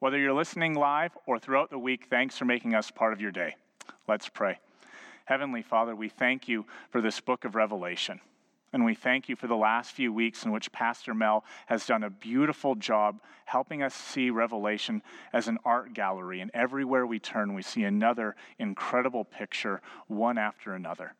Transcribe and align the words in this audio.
Whether 0.00 0.18
you're 0.18 0.32
listening 0.32 0.74
live 0.74 1.18
or 1.26 1.40
throughout 1.40 1.70
the 1.70 1.78
week, 1.78 2.06
thanks 2.08 2.38
for 2.38 2.44
making 2.44 2.72
us 2.72 2.88
part 2.88 3.12
of 3.12 3.20
your 3.20 3.32
day. 3.32 3.56
Let's 4.06 4.28
pray. 4.28 4.60
Heavenly 5.24 5.62
Father, 5.62 5.96
we 5.96 6.08
thank 6.08 6.46
you 6.46 6.66
for 6.90 7.00
this 7.00 7.20
book 7.20 7.44
of 7.44 7.56
Revelation. 7.56 8.20
And 8.72 8.84
we 8.84 8.94
thank 8.94 9.28
you 9.28 9.34
for 9.34 9.48
the 9.48 9.56
last 9.56 9.90
few 9.92 10.12
weeks 10.12 10.44
in 10.44 10.52
which 10.52 10.70
Pastor 10.70 11.14
Mel 11.14 11.44
has 11.66 11.84
done 11.84 12.04
a 12.04 12.10
beautiful 12.10 12.76
job 12.76 13.20
helping 13.44 13.82
us 13.82 13.92
see 13.92 14.30
Revelation 14.30 15.02
as 15.32 15.48
an 15.48 15.58
art 15.64 15.94
gallery. 15.94 16.42
And 16.42 16.52
everywhere 16.54 17.04
we 17.04 17.18
turn, 17.18 17.54
we 17.54 17.62
see 17.62 17.82
another 17.82 18.36
incredible 18.60 19.24
picture, 19.24 19.80
one 20.06 20.38
after 20.38 20.74
another. 20.74 21.14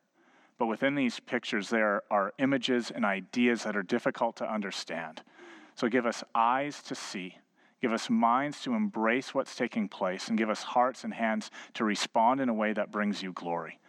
But 0.57 0.67
within 0.67 0.95
these 0.95 1.19
pictures, 1.19 1.69
there 1.69 2.03
are 2.09 2.33
images 2.37 2.91
and 2.91 3.03
ideas 3.03 3.63
that 3.63 3.75
are 3.75 3.83
difficult 3.83 4.37
to 4.37 4.49
understand. 4.49 5.21
So 5.75 5.89
give 5.89 6.05
us 6.05 6.23
eyes 6.33 6.81
to 6.83 6.95
see, 6.95 7.35
give 7.81 7.93
us 7.93 8.09
minds 8.09 8.61
to 8.61 8.73
embrace 8.73 9.33
what's 9.33 9.55
taking 9.55 9.87
place, 9.87 10.27
and 10.27 10.37
give 10.37 10.49
us 10.49 10.63
hearts 10.63 11.03
and 11.03 11.13
hands 11.13 11.49
to 11.73 11.83
respond 11.83 12.41
in 12.41 12.49
a 12.49 12.53
way 12.53 12.73
that 12.73 12.91
brings 12.91 13.23
you 13.23 13.31
glory. 13.33 13.79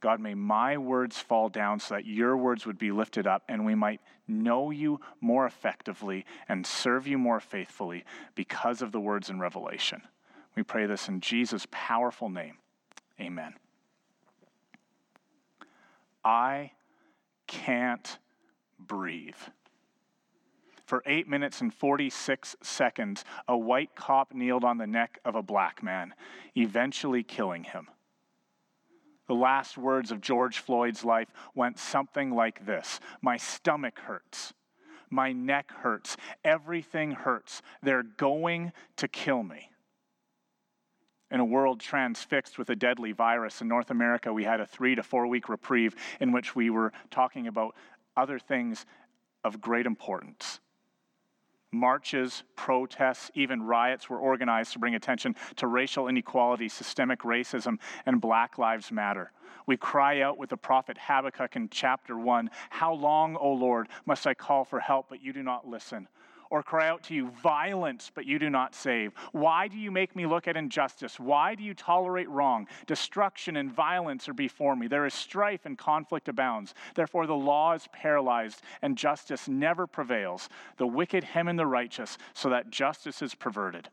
God, 0.00 0.20
may 0.20 0.34
my 0.34 0.78
words 0.78 1.18
fall 1.18 1.48
down 1.48 1.80
so 1.80 1.94
that 1.94 2.06
your 2.06 2.36
words 2.36 2.64
would 2.66 2.78
be 2.78 2.92
lifted 2.92 3.26
up 3.26 3.42
and 3.48 3.66
we 3.66 3.74
might 3.74 4.00
know 4.28 4.70
you 4.70 5.00
more 5.20 5.44
effectively 5.44 6.24
and 6.48 6.64
serve 6.64 7.08
you 7.08 7.18
more 7.18 7.40
faithfully 7.40 8.04
because 8.36 8.80
of 8.80 8.92
the 8.92 9.00
words 9.00 9.28
in 9.28 9.40
Revelation. 9.40 10.02
We 10.54 10.62
pray 10.62 10.86
this 10.86 11.08
in 11.08 11.20
Jesus' 11.20 11.66
powerful 11.70 12.28
name. 12.28 12.58
Amen. 13.20 13.54
I 16.24 16.72
can't 17.48 18.18
breathe. 18.78 19.34
For 20.88 21.02
eight 21.04 21.28
minutes 21.28 21.60
and 21.60 21.72
46 21.72 22.56
seconds, 22.62 23.22
a 23.46 23.58
white 23.58 23.94
cop 23.94 24.32
kneeled 24.32 24.64
on 24.64 24.78
the 24.78 24.86
neck 24.86 25.18
of 25.22 25.34
a 25.34 25.42
black 25.42 25.82
man, 25.82 26.14
eventually 26.56 27.22
killing 27.22 27.64
him. 27.64 27.88
The 29.26 29.34
last 29.34 29.76
words 29.76 30.10
of 30.10 30.22
George 30.22 30.60
Floyd's 30.60 31.04
life 31.04 31.28
went 31.54 31.78
something 31.78 32.30
like 32.30 32.64
this 32.64 33.00
My 33.20 33.36
stomach 33.36 33.98
hurts. 33.98 34.54
My 35.10 35.30
neck 35.30 35.70
hurts. 35.70 36.16
Everything 36.42 37.10
hurts. 37.10 37.60
They're 37.82 38.02
going 38.02 38.72
to 38.96 39.08
kill 39.08 39.42
me. 39.42 39.70
In 41.30 41.40
a 41.40 41.44
world 41.44 41.80
transfixed 41.80 42.56
with 42.56 42.70
a 42.70 42.76
deadly 42.76 43.12
virus 43.12 43.60
in 43.60 43.68
North 43.68 43.90
America, 43.90 44.32
we 44.32 44.44
had 44.44 44.62
a 44.62 44.66
three 44.66 44.94
to 44.94 45.02
four 45.02 45.26
week 45.26 45.50
reprieve 45.50 45.94
in 46.18 46.32
which 46.32 46.56
we 46.56 46.70
were 46.70 46.94
talking 47.10 47.46
about 47.46 47.74
other 48.16 48.38
things 48.38 48.86
of 49.44 49.60
great 49.60 49.84
importance. 49.84 50.60
Marches, 51.72 52.44
protests, 52.56 53.30
even 53.34 53.62
riots 53.62 54.08
were 54.08 54.18
organized 54.18 54.72
to 54.72 54.78
bring 54.78 54.94
attention 54.94 55.36
to 55.56 55.66
racial 55.66 56.08
inequality, 56.08 56.68
systemic 56.68 57.20
racism, 57.20 57.78
and 58.06 58.20
Black 58.20 58.56
Lives 58.58 58.90
Matter. 58.90 59.32
We 59.66 59.76
cry 59.76 60.22
out 60.22 60.38
with 60.38 60.48
the 60.48 60.56
prophet 60.56 60.96
Habakkuk 60.98 61.56
in 61.56 61.68
chapter 61.68 62.16
1 62.16 62.50
How 62.70 62.94
long, 62.94 63.36
O 63.36 63.52
Lord, 63.52 63.88
must 64.06 64.26
I 64.26 64.32
call 64.32 64.64
for 64.64 64.80
help, 64.80 65.06
but 65.10 65.22
you 65.22 65.32
do 65.32 65.42
not 65.42 65.68
listen? 65.68 66.08
Or 66.50 66.62
cry 66.62 66.88
out 66.88 67.02
to 67.04 67.14
you, 67.14 67.28
violence, 67.28 68.10
but 68.14 68.26
you 68.26 68.38
do 68.38 68.50
not 68.50 68.74
save? 68.74 69.12
Why 69.32 69.68
do 69.68 69.76
you 69.76 69.90
make 69.90 70.16
me 70.16 70.26
look 70.26 70.48
at 70.48 70.56
injustice? 70.56 71.18
Why 71.18 71.54
do 71.54 71.62
you 71.62 71.74
tolerate 71.74 72.28
wrong? 72.28 72.66
Destruction 72.86 73.56
and 73.56 73.72
violence 73.72 74.28
are 74.28 74.34
before 74.34 74.76
me. 74.76 74.86
There 74.86 75.06
is 75.06 75.14
strife 75.14 75.66
and 75.66 75.76
conflict 75.76 76.28
abounds. 76.28 76.74
Therefore, 76.94 77.26
the 77.26 77.34
law 77.34 77.74
is 77.74 77.88
paralyzed 77.92 78.62
and 78.82 78.96
justice 78.96 79.48
never 79.48 79.86
prevails. 79.86 80.48
The 80.76 80.86
wicked 80.86 81.24
hem 81.24 81.48
in 81.48 81.56
the 81.56 81.66
righteous 81.66 82.18
so 82.34 82.50
that 82.50 82.70
justice 82.70 83.22
is 83.22 83.34
perverted. 83.34 83.88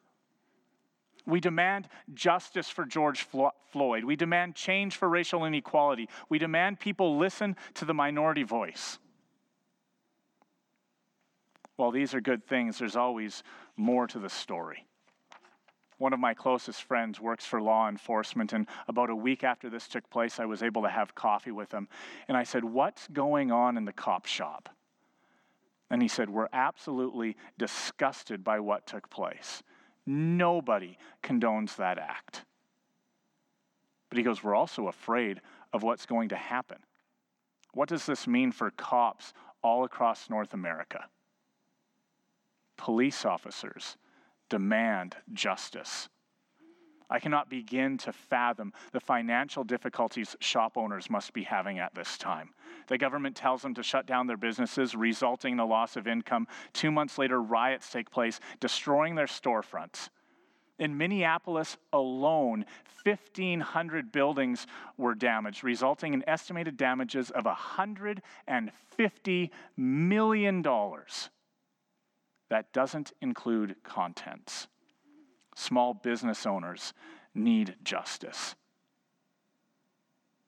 We 1.27 1.39
demand 1.39 1.87
justice 2.13 2.69
for 2.69 2.85
George 2.85 3.27
Floyd. 3.71 4.03
We 4.03 4.15
demand 4.15 4.55
change 4.55 4.95
for 4.95 5.09
racial 5.09 5.43
inequality. 5.45 6.07
We 6.29 6.37
demand 6.37 6.79
people 6.79 7.17
listen 7.17 7.55
to 7.75 7.85
the 7.85 7.95
minority 7.95 8.43
voice. 8.43 8.99
While 11.75 11.91
these 11.91 12.13
are 12.13 12.21
good 12.21 12.45
things, 12.45 12.79
there's 12.79 12.95
always 12.95 13.43
more 13.75 14.07
to 14.07 14.19
the 14.19 14.29
story. 14.29 14.85
One 15.97 16.13
of 16.13 16.19
my 16.19 16.33
closest 16.33 16.83
friends 16.83 17.21
works 17.21 17.45
for 17.45 17.61
law 17.61 17.87
enforcement, 17.87 18.51
and 18.53 18.67
about 18.87 19.09
a 19.09 19.15
week 19.15 19.43
after 19.43 19.69
this 19.69 19.87
took 19.87 20.09
place, 20.09 20.39
I 20.39 20.45
was 20.45 20.61
able 20.61 20.81
to 20.81 20.89
have 20.89 21.15
coffee 21.15 21.51
with 21.51 21.71
him. 21.71 21.87
And 22.27 22.35
I 22.35 22.43
said, 22.43 22.65
What's 22.65 23.07
going 23.07 23.51
on 23.51 23.77
in 23.77 23.85
the 23.85 23.93
cop 23.93 24.25
shop? 24.25 24.69
And 25.89 26.01
he 26.01 26.07
said, 26.07 26.29
We're 26.29 26.49
absolutely 26.51 27.37
disgusted 27.57 28.43
by 28.43 28.59
what 28.59 28.87
took 28.87 29.09
place. 29.09 29.63
Nobody 30.05 30.97
condones 31.23 31.77
that 31.77 31.97
act. 31.97 32.43
But 34.09 34.17
he 34.17 34.23
goes, 34.23 34.43
We're 34.43 34.55
also 34.55 34.87
afraid 34.87 35.39
of 35.71 35.83
what's 35.83 36.05
going 36.05 36.29
to 36.29 36.35
happen. 36.35 36.79
What 37.73 37.89
does 37.89 38.05
this 38.05 38.27
mean 38.27 38.51
for 38.51 38.71
cops 38.71 39.33
all 39.61 39.85
across 39.85 40.29
North 40.29 40.53
America? 40.53 41.05
Police 42.77 43.25
officers 43.25 43.97
demand 44.49 45.15
justice. 45.33 46.09
I 47.09 47.19
cannot 47.19 47.49
begin 47.49 47.97
to 47.99 48.11
fathom 48.11 48.73
the 48.91 48.99
financial 48.99 49.63
difficulties 49.63 50.35
shop 50.39 50.75
owners 50.75 51.09
must 51.09 51.33
be 51.33 51.43
having 51.43 51.79
at 51.79 51.93
this 51.93 52.17
time. 52.17 52.49
The 52.87 52.97
government 52.97 53.35
tells 53.35 53.61
them 53.61 53.75
to 53.75 53.83
shut 53.83 54.07
down 54.07 54.27
their 54.27 54.37
businesses, 54.37 54.95
resulting 54.95 55.53
in 55.53 55.59
a 55.59 55.65
loss 55.65 55.95
of 55.95 56.07
income. 56.07 56.47
Two 56.73 56.91
months 56.91 57.17
later, 57.17 57.41
riots 57.41 57.91
take 57.91 58.09
place, 58.09 58.39
destroying 58.59 59.15
their 59.15 59.27
storefronts. 59.27 60.09
In 60.77 60.97
Minneapolis 60.97 61.77
alone, 61.93 62.65
1,500 63.03 64.11
buildings 64.11 64.67
were 64.97 65.15
damaged, 65.15 65.63
resulting 65.63 66.13
in 66.13 66.27
estimated 66.27 66.75
damages 66.75 67.29
of 67.29 67.45
$150 67.45 69.49
million. 69.77 70.65
That 72.49 72.71
doesn't 72.73 73.11
include 73.21 73.75
contents. 73.83 74.67
Small 75.55 75.93
business 75.93 76.45
owners 76.45 76.93
need 77.33 77.75
justice. 77.83 78.55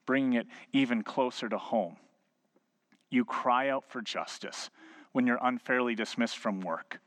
Bringing 0.06 0.34
it 0.34 0.47
even 0.74 1.03
closer 1.03 1.50
to 1.50 1.58
home, 1.58 1.97
you 3.09 3.25
cry 3.25 3.69
out 3.69 3.85
for 3.90 4.02
justice 4.02 4.69
when 5.12 5.25
you're 5.25 5.40
unfairly 5.41 5.96
dismissed 5.96 6.38
from 6.38 6.62
work 6.62 7.00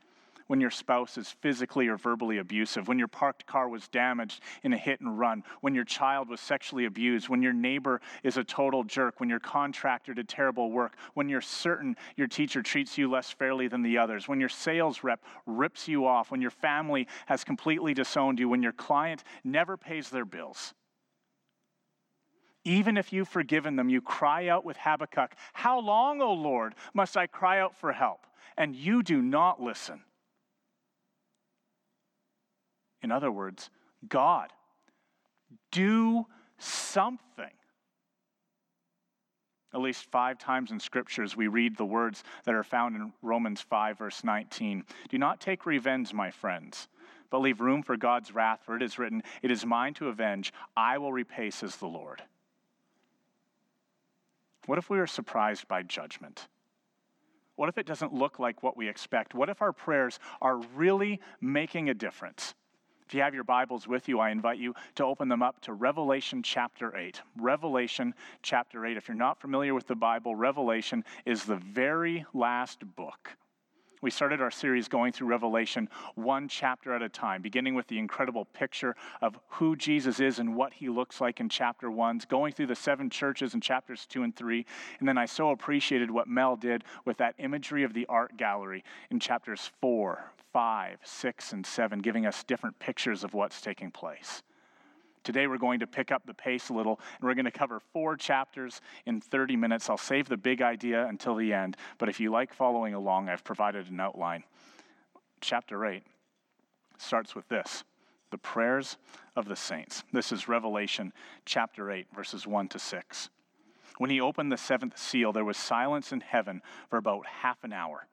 when 0.51 0.59
your 0.59 0.69
spouse 0.69 1.17
is 1.17 1.29
physically 1.29 1.87
or 1.87 1.95
verbally 1.95 2.39
abusive, 2.39 2.89
when 2.89 2.99
your 2.99 3.07
parked 3.07 3.45
car 3.45 3.69
was 3.69 3.87
damaged 3.87 4.41
in 4.63 4.73
a 4.73 4.77
hit 4.77 4.99
and 4.99 5.17
run, 5.17 5.45
when 5.61 5.73
your 5.73 5.85
child 5.85 6.27
was 6.27 6.41
sexually 6.41 6.83
abused, 6.83 7.29
when 7.29 7.41
your 7.41 7.53
neighbor 7.53 8.01
is 8.21 8.35
a 8.35 8.43
total 8.43 8.83
jerk, 8.83 9.21
when 9.21 9.29
your 9.29 9.39
contractor 9.39 10.13
did 10.13 10.27
terrible 10.27 10.69
work, 10.69 10.97
when 11.13 11.29
you're 11.29 11.39
certain 11.39 11.95
your 12.17 12.27
teacher 12.27 12.61
treats 12.61 12.97
you 12.97 13.09
less 13.09 13.31
fairly 13.31 13.69
than 13.69 13.81
the 13.81 13.97
others, 13.97 14.27
when 14.27 14.41
your 14.41 14.49
sales 14.49 15.05
rep 15.05 15.23
rips 15.45 15.87
you 15.87 16.05
off, 16.05 16.31
when 16.31 16.41
your 16.41 16.51
family 16.51 17.07
has 17.27 17.45
completely 17.45 17.93
disowned 17.93 18.37
you, 18.37 18.49
when 18.49 18.61
your 18.61 18.73
client 18.73 19.23
never 19.45 19.77
pays 19.77 20.09
their 20.09 20.25
bills. 20.25 20.73
Even 22.65 22.97
if 22.97 23.13
you've 23.13 23.29
forgiven 23.29 23.77
them, 23.77 23.87
you 23.87 24.01
cry 24.01 24.49
out 24.49 24.65
with 24.65 24.75
Habakkuk, 24.75 25.33
How 25.53 25.79
long, 25.79 26.21
O 26.21 26.33
Lord, 26.33 26.75
must 26.93 27.15
I 27.15 27.25
cry 27.25 27.61
out 27.61 27.73
for 27.73 27.93
help? 27.93 28.27
And 28.57 28.75
you 28.75 29.01
do 29.01 29.21
not 29.21 29.61
listen. 29.61 30.01
In 33.01 33.11
other 33.11 33.31
words, 33.31 33.69
God, 34.07 34.51
do 35.71 36.25
something. 36.57 37.45
At 39.73 39.79
least 39.79 40.11
five 40.11 40.37
times 40.37 40.71
in 40.71 40.79
scriptures, 40.79 41.37
we 41.37 41.47
read 41.47 41.77
the 41.77 41.85
words 41.85 42.23
that 42.43 42.55
are 42.55 42.63
found 42.63 42.95
in 42.95 43.13
Romans 43.21 43.61
5, 43.61 43.97
verse 43.97 44.23
19. 44.23 44.83
Do 45.09 45.17
not 45.17 45.39
take 45.39 45.65
revenge, 45.65 46.13
my 46.13 46.29
friends, 46.29 46.89
but 47.29 47.39
leave 47.39 47.61
room 47.61 47.81
for 47.81 47.95
God's 47.95 48.35
wrath, 48.35 48.59
for 48.65 48.75
it 48.75 48.83
is 48.83 48.99
written, 48.99 49.23
It 49.41 49.49
is 49.49 49.65
mine 49.65 49.93
to 49.95 50.09
avenge, 50.09 50.51
I 50.75 50.97
will 50.97 51.13
repay, 51.13 51.51
says 51.51 51.77
the 51.77 51.87
Lord. 51.87 52.21
What 54.65 54.77
if 54.77 54.89
we 54.89 54.99
are 54.99 55.07
surprised 55.07 55.67
by 55.67 55.83
judgment? 55.83 56.47
What 57.55 57.69
if 57.69 57.77
it 57.77 57.85
doesn't 57.85 58.13
look 58.13 58.39
like 58.39 58.63
what 58.63 58.75
we 58.75 58.89
expect? 58.89 59.33
What 59.33 59.49
if 59.49 59.61
our 59.61 59.73
prayers 59.73 60.19
are 60.41 60.57
really 60.75 61.21
making 61.39 61.89
a 61.89 61.93
difference? 61.93 62.55
If 63.11 63.15
you 63.15 63.23
have 63.23 63.35
your 63.35 63.43
Bibles 63.43 63.89
with 63.89 64.07
you, 64.07 64.21
I 64.21 64.29
invite 64.29 64.57
you 64.57 64.73
to 64.95 65.03
open 65.03 65.27
them 65.27 65.43
up 65.43 65.59
to 65.63 65.73
Revelation 65.73 66.41
chapter 66.41 66.95
8. 66.95 67.21
Revelation 67.35 68.15
chapter 68.41 68.85
8. 68.85 68.95
If 68.95 69.09
you're 69.09 69.17
not 69.17 69.37
familiar 69.37 69.73
with 69.73 69.85
the 69.85 69.97
Bible, 69.97 70.33
Revelation 70.33 71.03
is 71.25 71.43
the 71.43 71.57
very 71.57 72.25
last 72.33 72.85
book. 72.95 73.35
We 74.01 74.09
started 74.09 74.41
our 74.41 74.49
series 74.49 74.87
going 74.87 75.11
through 75.11 75.27
Revelation 75.27 75.87
one 76.15 76.47
chapter 76.47 76.95
at 76.95 77.03
a 77.03 77.09
time, 77.09 77.43
beginning 77.43 77.75
with 77.75 77.85
the 77.87 77.99
incredible 77.99 78.45
picture 78.45 78.95
of 79.21 79.37
who 79.47 79.75
Jesus 79.75 80.19
is 80.19 80.39
and 80.39 80.55
what 80.55 80.73
he 80.73 80.89
looks 80.89 81.21
like 81.21 81.39
in 81.39 81.49
chapter 81.49 81.91
one, 81.91 82.19
going 82.27 82.51
through 82.51 82.65
the 82.65 82.75
seven 82.75 83.11
churches 83.11 83.53
in 83.53 83.61
chapters 83.61 84.07
two 84.07 84.23
and 84.23 84.35
three. 84.35 84.65
And 84.99 85.07
then 85.07 85.19
I 85.19 85.25
so 85.27 85.51
appreciated 85.51 86.09
what 86.09 86.27
Mel 86.27 86.55
did 86.55 86.83
with 87.05 87.17
that 87.17 87.35
imagery 87.37 87.83
of 87.83 87.93
the 87.93 88.07
art 88.07 88.37
gallery 88.37 88.83
in 89.11 89.19
chapters 89.19 89.69
four, 89.81 90.31
five, 90.51 90.97
six, 91.03 91.53
and 91.53 91.63
seven, 91.63 91.99
giving 91.99 92.25
us 92.25 92.43
different 92.43 92.79
pictures 92.79 93.23
of 93.23 93.35
what's 93.35 93.61
taking 93.61 93.91
place. 93.91 94.41
Today, 95.23 95.47
we're 95.47 95.57
going 95.57 95.79
to 95.79 95.87
pick 95.87 96.11
up 96.11 96.25
the 96.25 96.33
pace 96.33 96.69
a 96.69 96.73
little, 96.73 96.99
and 97.19 97.27
we're 97.27 97.35
going 97.35 97.45
to 97.45 97.51
cover 97.51 97.79
four 97.93 98.15
chapters 98.17 98.81
in 99.05 99.21
30 99.21 99.55
minutes. 99.55 99.89
I'll 99.89 99.97
save 99.97 100.27
the 100.27 100.37
big 100.37 100.61
idea 100.61 101.05
until 101.07 101.35
the 101.35 101.53
end, 101.53 101.77
but 101.97 102.09
if 102.09 102.19
you 102.19 102.31
like 102.31 102.53
following 102.53 102.93
along, 102.93 103.29
I've 103.29 103.43
provided 103.43 103.89
an 103.89 103.99
outline. 103.99 104.43
Chapter 105.39 105.85
8 105.85 106.03
starts 106.97 107.35
with 107.35 107.47
this 107.49 107.83
the 108.31 108.37
prayers 108.37 108.97
of 109.35 109.47
the 109.47 109.55
saints. 109.55 110.03
This 110.13 110.31
is 110.31 110.47
Revelation 110.47 111.11
chapter 111.45 111.91
8, 111.91 112.07
verses 112.15 112.47
1 112.47 112.69
to 112.69 112.79
6. 112.79 113.29
When 113.97 114.09
he 114.09 114.21
opened 114.21 114.51
the 114.51 114.57
seventh 114.57 114.97
seal, 114.97 115.33
there 115.33 115.45
was 115.45 115.57
silence 115.57 116.11
in 116.11 116.21
heaven 116.21 116.61
for 116.89 116.97
about 116.97 117.27
half 117.27 117.63
an 117.63 117.73
hour. 117.73 118.07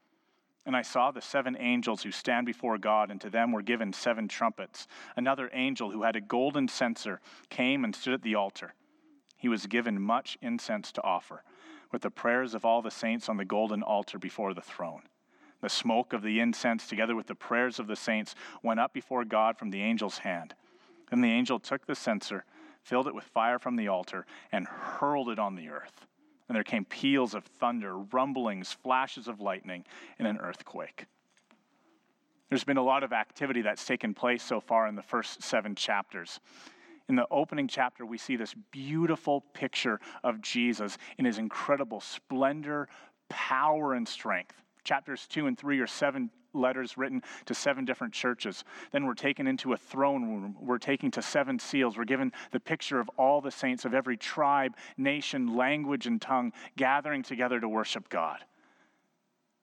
And 0.68 0.76
I 0.76 0.82
saw 0.82 1.10
the 1.10 1.22
seven 1.22 1.56
angels 1.58 2.02
who 2.02 2.10
stand 2.10 2.44
before 2.44 2.76
God, 2.76 3.10
and 3.10 3.18
to 3.22 3.30
them 3.30 3.52
were 3.52 3.62
given 3.62 3.90
seven 3.90 4.28
trumpets. 4.28 4.86
Another 5.16 5.48
angel 5.54 5.90
who 5.90 6.02
had 6.02 6.14
a 6.14 6.20
golden 6.20 6.68
censer 6.68 7.22
came 7.48 7.84
and 7.84 7.96
stood 7.96 8.12
at 8.12 8.20
the 8.20 8.34
altar. 8.34 8.74
He 9.38 9.48
was 9.48 9.66
given 9.66 9.98
much 9.98 10.36
incense 10.42 10.92
to 10.92 11.02
offer, 11.02 11.42
with 11.90 12.02
the 12.02 12.10
prayers 12.10 12.52
of 12.52 12.66
all 12.66 12.82
the 12.82 12.90
saints 12.90 13.30
on 13.30 13.38
the 13.38 13.46
golden 13.46 13.82
altar 13.82 14.18
before 14.18 14.52
the 14.52 14.60
throne. 14.60 15.04
The 15.62 15.70
smoke 15.70 16.12
of 16.12 16.20
the 16.20 16.38
incense, 16.38 16.86
together 16.86 17.16
with 17.16 17.28
the 17.28 17.34
prayers 17.34 17.78
of 17.78 17.86
the 17.86 17.96
saints, 17.96 18.34
went 18.62 18.78
up 18.78 18.92
before 18.92 19.24
God 19.24 19.56
from 19.56 19.70
the 19.70 19.80
angel's 19.80 20.18
hand. 20.18 20.54
Then 21.08 21.22
the 21.22 21.32
angel 21.32 21.58
took 21.58 21.86
the 21.86 21.94
censer, 21.94 22.44
filled 22.82 23.06
it 23.06 23.14
with 23.14 23.24
fire 23.24 23.58
from 23.58 23.76
the 23.76 23.88
altar, 23.88 24.26
and 24.52 24.66
hurled 24.66 25.30
it 25.30 25.38
on 25.38 25.54
the 25.54 25.70
earth 25.70 26.06
and 26.48 26.56
there 26.56 26.64
came 26.64 26.84
peals 26.84 27.34
of 27.34 27.44
thunder, 27.44 27.98
rumblings, 27.98 28.72
flashes 28.72 29.28
of 29.28 29.40
lightning, 29.40 29.84
and 30.18 30.26
an 30.26 30.38
earthquake. 30.38 31.06
There's 32.48 32.64
been 32.64 32.78
a 32.78 32.82
lot 32.82 33.02
of 33.02 33.12
activity 33.12 33.60
that's 33.60 33.84
taken 33.84 34.14
place 34.14 34.42
so 34.42 34.60
far 34.60 34.86
in 34.86 34.94
the 34.94 35.02
first 35.02 35.42
seven 35.42 35.74
chapters. 35.74 36.40
In 37.08 37.16
the 37.16 37.26
opening 37.30 37.68
chapter, 37.68 38.06
we 38.06 38.18
see 38.18 38.36
this 38.36 38.54
beautiful 38.70 39.42
picture 39.52 40.00
of 40.24 40.40
Jesus 40.40 40.96
in 41.18 41.24
his 41.24 41.38
incredible 41.38 42.00
splendor, 42.00 42.88
power, 43.28 43.94
and 43.94 44.08
strength. 44.08 44.54
Chapters 44.84 45.26
two 45.26 45.46
and 45.46 45.58
three 45.58 45.80
are 45.80 45.86
seven 45.86 46.30
letters 46.58 46.98
written 46.98 47.22
to 47.46 47.54
seven 47.54 47.84
different 47.84 48.12
churches. 48.12 48.64
Then 48.92 49.06
we're 49.06 49.14
taken 49.14 49.46
into 49.46 49.72
a 49.72 49.76
throne 49.76 50.24
room. 50.24 50.56
We're 50.60 50.78
taken 50.78 51.10
to 51.12 51.22
seven 51.22 51.58
seals. 51.58 51.96
We're 51.96 52.04
given 52.04 52.32
the 52.50 52.60
picture 52.60 53.00
of 53.00 53.08
all 53.16 53.40
the 53.40 53.50
saints 53.50 53.84
of 53.84 53.94
every 53.94 54.16
tribe, 54.16 54.76
nation, 54.96 55.56
language, 55.56 56.06
and 56.06 56.20
tongue 56.20 56.52
gathering 56.76 57.22
together 57.22 57.60
to 57.60 57.68
worship 57.68 58.08
God. 58.08 58.44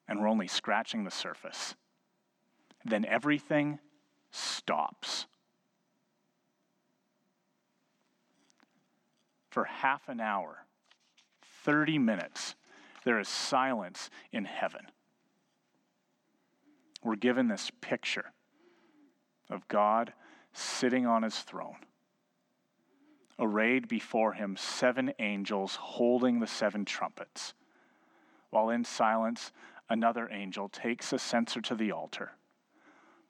And 0.08 0.20
we're 0.20 0.28
only 0.28 0.48
scratching 0.48 1.04
the 1.04 1.10
surface. 1.10 1.74
Then 2.84 3.04
everything 3.04 3.78
stops. 4.30 5.26
For 9.50 9.64
half 9.64 10.08
an 10.08 10.20
hour, 10.20 10.66
30 11.64 11.98
minutes, 11.98 12.54
there 13.04 13.18
is 13.18 13.28
silence 13.28 14.10
in 14.32 14.44
heaven 14.44 14.86
we're 17.06 17.16
given 17.16 17.48
this 17.48 17.70
picture 17.80 18.32
of 19.48 19.66
God 19.68 20.12
sitting 20.52 21.06
on 21.06 21.22
his 21.22 21.38
throne. 21.38 21.76
Arrayed 23.38 23.86
before 23.86 24.32
him, 24.32 24.56
seven 24.56 25.12
angels 25.18 25.76
holding 25.76 26.40
the 26.40 26.46
seven 26.46 26.84
trumpets. 26.84 27.54
While 28.50 28.70
in 28.70 28.84
silence, 28.84 29.52
another 29.88 30.28
angel 30.32 30.68
takes 30.68 31.12
a 31.12 31.18
censer 31.18 31.60
to 31.62 31.74
the 31.74 31.92
altar, 31.92 32.32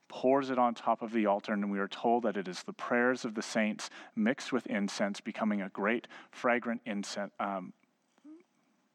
pours 0.08 0.50
it 0.50 0.58
on 0.58 0.74
top 0.74 1.02
of 1.02 1.12
the 1.12 1.26
altar, 1.26 1.52
and 1.52 1.70
we 1.70 1.80
are 1.80 1.88
told 1.88 2.22
that 2.22 2.36
it 2.36 2.46
is 2.46 2.62
the 2.62 2.72
prayers 2.72 3.24
of 3.24 3.34
the 3.34 3.42
saints 3.42 3.90
mixed 4.14 4.52
with 4.52 4.66
incense, 4.68 5.20
becoming 5.20 5.60
a 5.60 5.68
great 5.68 6.06
fragrant 6.30 6.80
incense, 6.86 7.32
um, 7.40 7.72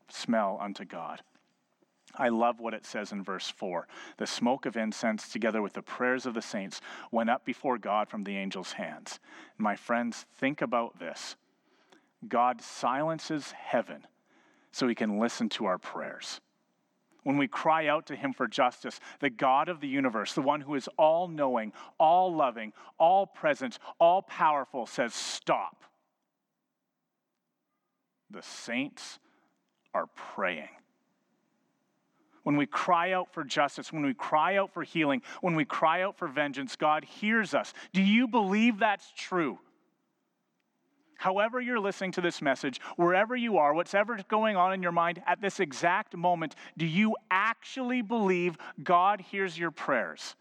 smell 0.08 0.58
unto 0.62 0.86
God. 0.86 1.22
I 2.16 2.30
love 2.30 2.60
what 2.60 2.74
it 2.74 2.86
says 2.86 3.12
in 3.12 3.24
verse 3.24 3.50
4. 3.50 3.88
The 4.18 4.28
smoke 4.28 4.66
of 4.66 4.76
incense, 4.76 5.30
together 5.30 5.62
with 5.62 5.74
the 5.74 5.82
prayers 5.82 6.26
of 6.26 6.34
the 6.34 6.42
saints, 6.42 6.82
went 7.12 7.30
up 7.30 7.46
before 7.46 7.78
God 7.78 8.10
from 8.10 8.24
the 8.24 8.38
angel's 8.38 8.74
hands. 8.74 9.20
My 9.58 9.76
friends, 9.76 10.26
think 10.38 10.62
about 10.62 11.00
this 11.00 11.36
God 12.28 12.62
silences 12.62 13.52
heaven 13.52 14.06
so 14.72 14.88
he 14.88 14.96
can 14.96 15.20
listen 15.20 15.50
to 15.50 15.66
our 15.66 15.78
prayers. 15.78 16.42
When 17.24 17.38
we 17.38 17.48
cry 17.48 17.88
out 17.88 18.08
to 18.08 18.16
him 18.16 18.34
for 18.34 18.48
justice, 18.48 19.00
the 19.20 19.30
God 19.30 19.70
of 19.70 19.80
the 19.80 19.88
universe, 19.88 20.34
the 20.34 20.42
one 20.42 20.62
who 20.62 20.74
is 20.74 20.90
all 20.98 21.28
knowing, 21.28 21.72
all 22.00 22.34
loving, 22.34 22.74
all 22.98 23.28
present, 23.28 23.78
all 24.00 24.24
powerful, 24.24 24.88
says, 24.88 25.14
Stop. 25.14 25.84
The 28.32 28.42
saints 28.42 29.20
are 29.94 30.08
praying 30.08 30.70
when 32.44 32.58
we 32.58 32.66
cry 32.66 33.12
out 33.12 33.32
for 33.34 33.44
justice, 33.44 33.92
when 33.92 34.06
we 34.06 34.14
cry 34.14 34.58
out 34.58 34.74
for 34.74 34.84
healing, 34.84 35.22
when 35.42 35.56
we 35.56 35.66
cry 35.66 36.02
out 36.02 36.18
for 36.18 36.28
vengeance, 36.28 36.76
God 36.76 37.04
hears 37.04 37.54
us. 37.54 37.74
Do 37.94 38.02
you 38.02 38.28
believe 38.28 38.80
that's 38.80 39.12
true? 39.16 39.60
However, 41.18 41.62
you're 41.62 41.80
listening 41.80 42.14
to 42.14 42.22
this 42.22 42.42
message, 42.42 42.82
wherever 42.96 43.36
you 43.36 43.58
are, 43.58 43.76
whatever 43.76 44.18
going 44.28 44.58
on 44.58 44.74
in 44.74 44.82
your 44.82 44.92
mind 44.92 45.22
at 45.28 45.40
this 45.40 45.60
exact 45.60 46.18
moment, 46.18 46.56
do 46.78 46.86
you 46.88 47.16
actually 47.30 48.02
believe 48.02 48.58
God 48.84 49.22
hears 49.22 49.56
your 49.56 49.70
prayers? 49.70 50.36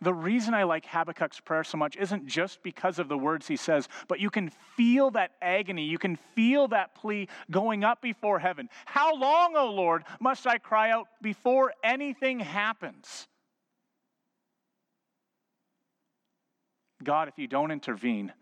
The 0.00 0.12
reason 0.12 0.52
I 0.52 0.64
like 0.64 0.84
Habakkuk's 0.84 1.40
prayer 1.40 1.64
so 1.64 1.78
much 1.78 1.96
isn't 1.96 2.26
just 2.26 2.62
because 2.62 2.98
of 2.98 3.08
the 3.08 3.16
words 3.16 3.48
he 3.48 3.56
says, 3.56 3.88
but 4.08 4.20
you 4.20 4.28
can 4.28 4.50
feel 4.76 5.10
that 5.12 5.32
agony. 5.40 5.84
You 5.84 5.98
can 5.98 6.16
feel 6.34 6.68
that 6.68 6.94
plea 6.94 7.28
going 7.50 7.82
up 7.82 8.02
before 8.02 8.38
heaven. 8.38 8.68
How 8.84 9.14
long, 9.14 9.56
O 9.56 9.70
Lord, 9.70 10.04
must 10.20 10.46
I 10.46 10.58
cry 10.58 10.90
out 10.90 11.06
before 11.22 11.72
anything 11.82 12.40
happens? 12.40 13.26
God, 17.02 17.28
if 17.28 17.38
you 17.38 17.46
don't 17.46 17.70
intervene, 17.70 18.32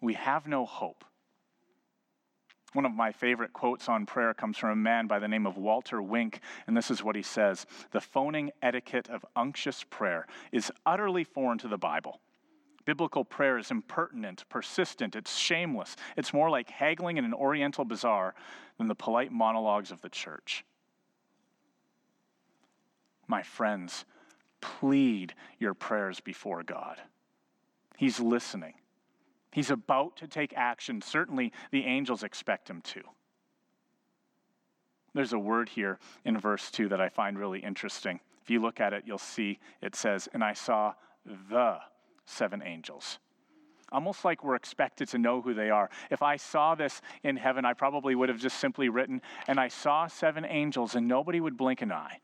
we 0.00 0.14
have 0.14 0.48
no 0.48 0.66
hope. 0.66 1.04
One 2.72 2.86
of 2.86 2.94
my 2.94 3.12
favorite 3.12 3.52
quotes 3.52 3.88
on 3.88 4.06
prayer 4.06 4.32
comes 4.32 4.56
from 4.56 4.70
a 4.70 4.76
man 4.76 5.06
by 5.06 5.18
the 5.18 5.28
name 5.28 5.46
of 5.46 5.58
Walter 5.58 6.00
Wink, 6.00 6.40
and 6.66 6.76
this 6.76 6.90
is 6.90 7.04
what 7.04 7.16
he 7.16 7.22
says 7.22 7.66
The 7.90 8.00
phoning 8.00 8.50
etiquette 8.62 9.10
of 9.10 9.26
unctuous 9.36 9.84
prayer 9.84 10.26
is 10.52 10.72
utterly 10.86 11.24
foreign 11.24 11.58
to 11.58 11.68
the 11.68 11.76
Bible. 11.76 12.20
Biblical 12.84 13.24
prayer 13.24 13.58
is 13.58 13.70
impertinent, 13.70 14.44
persistent, 14.48 15.14
it's 15.14 15.36
shameless. 15.36 15.96
It's 16.16 16.32
more 16.32 16.50
like 16.50 16.70
haggling 16.70 17.16
in 17.16 17.24
an 17.24 17.34
oriental 17.34 17.84
bazaar 17.84 18.34
than 18.78 18.88
the 18.88 18.94
polite 18.94 19.30
monologues 19.30 19.92
of 19.92 20.00
the 20.00 20.08
church. 20.08 20.64
My 23.28 23.42
friends, 23.42 24.04
plead 24.60 25.34
your 25.58 25.74
prayers 25.74 26.20
before 26.20 26.62
God. 26.62 27.00
He's 27.96 28.18
listening. 28.18 28.74
He's 29.52 29.70
about 29.70 30.16
to 30.16 30.26
take 30.26 30.54
action. 30.56 31.00
Certainly, 31.02 31.52
the 31.70 31.84
angels 31.84 32.22
expect 32.22 32.68
him 32.68 32.80
to. 32.82 33.02
There's 35.14 35.34
a 35.34 35.38
word 35.38 35.68
here 35.68 35.98
in 36.24 36.38
verse 36.38 36.70
2 36.70 36.88
that 36.88 37.00
I 37.00 37.10
find 37.10 37.38
really 37.38 37.60
interesting. 37.60 38.20
If 38.42 38.50
you 38.50 38.60
look 38.60 38.80
at 38.80 38.92
it, 38.92 39.04
you'll 39.06 39.18
see 39.18 39.58
it 39.82 39.94
says, 39.94 40.28
And 40.32 40.42
I 40.42 40.54
saw 40.54 40.94
the 41.50 41.78
seven 42.24 42.62
angels. 42.62 43.18
Almost 43.92 44.24
like 44.24 44.42
we're 44.42 44.56
expected 44.56 45.08
to 45.08 45.18
know 45.18 45.42
who 45.42 45.52
they 45.52 45.68
are. 45.68 45.90
If 46.10 46.22
I 46.22 46.36
saw 46.36 46.74
this 46.74 47.02
in 47.22 47.36
heaven, 47.36 47.66
I 47.66 47.74
probably 47.74 48.14
would 48.14 48.30
have 48.30 48.38
just 48.38 48.58
simply 48.58 48.88
written, 48.88 49.20
And 49.46 49.60
I 49.60 49.68
saw 49.68 50.06
seven 50.06 50.46
angels, 50.46 50.94
and 50.94 51.06
nobody 51.06 51.40
would 51.40 51.58
blink 51.58 51.82
an 51.82 51.92
eye. 51.92 52.20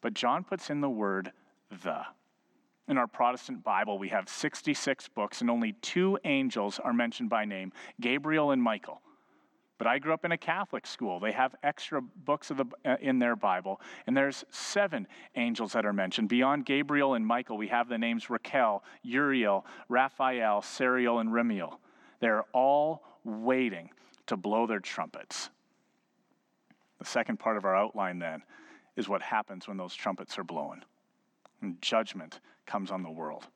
But 0.00 0.14
John 0.14 0.42
puts 0.42 0.68
in 0.68 0.80
the 0.80 0.90
word 0.90 1.30
the. 1.70 2.04
In 2.86 2.98
our 2.98 3.06
Protestant 3.06 3.64
Bible, 3.64 3.98
we 3.98 4.08
have 4.10 4.28
66 4.28 5.08
books, 5.08 5.40
and 5.40 5.50
only 5.50 5.72
two 5.80 6.18
angels 6.24 6.78
are 6.78 6.92
mentioned 6.92 7.30
by 7.30 7.44
name 7.44 7.72
Gabriel 8.00 8.50
and 8.50 8.62
Michael. 8.62 9.00
But 9.78 9.86
I 9.86 9.98
grew 9.98 10.12
up 10.12 10.24
in 10.24 10.32
a 10.32 10.38
Catholic 10.38 10.86
school. 10.86 11.18
They 11.18 11.32
have 11.32 11.54
extra 11.62 12.00
books 12.00 12.48
the, 12.48 12.66
uh, 12.84 12.96
in 13.00 13.18
their 13.18 13.36
Bible, 13.36 13.80
and 14.06 14.16
there's 14.16 14.44
seven 14.50 15.08
angels 15.34 15.72
that 15.72 15.84
are 15.86 15.92
mentioned. 15.92 16.28
Beyond 16.28 16.66
Gabriel 16.66 17.14
and 17.14 17.26
Michael, 17.26 17.56
we 17.56 17.68
have 17.68 17.88
the 17.88 17.98
names 17.98 18.26
Raguel, 18.26 18.82
Uriel, 19.02 19.66
Raphael, 19.88 20.60
Sariel, 20.60 21.20
and 21.20 21.30
Remiel. 21.30 21.78
They're 22.20 22.44
all 22.52 23.02
waiting 23.24 23.90
to 24.26 24.36
blow 24.36 24.66
their 24.66 24.80
trumpets. 24.80 25.50
The 26.98 27.04
second 27.04 27.38
part 27.38 27.56
of 27.56 27.64
our 27.64 27.74
outline 27.74 28.18
then 28.18 28.42
is 28.96 29.08
what 29.08 29.22
happens 29.22 29.66
when 29.66 29.76
those 29.76 29.94
trumpets 29.94 30.38
are 30.38 30.44
blown. 30.44 30.84
And 31.62 31.80
judgment 31.82 32.40
comes 32.66 32.90
on 32.90 33.02
the 33.02 33.10
world. 33.10 33.46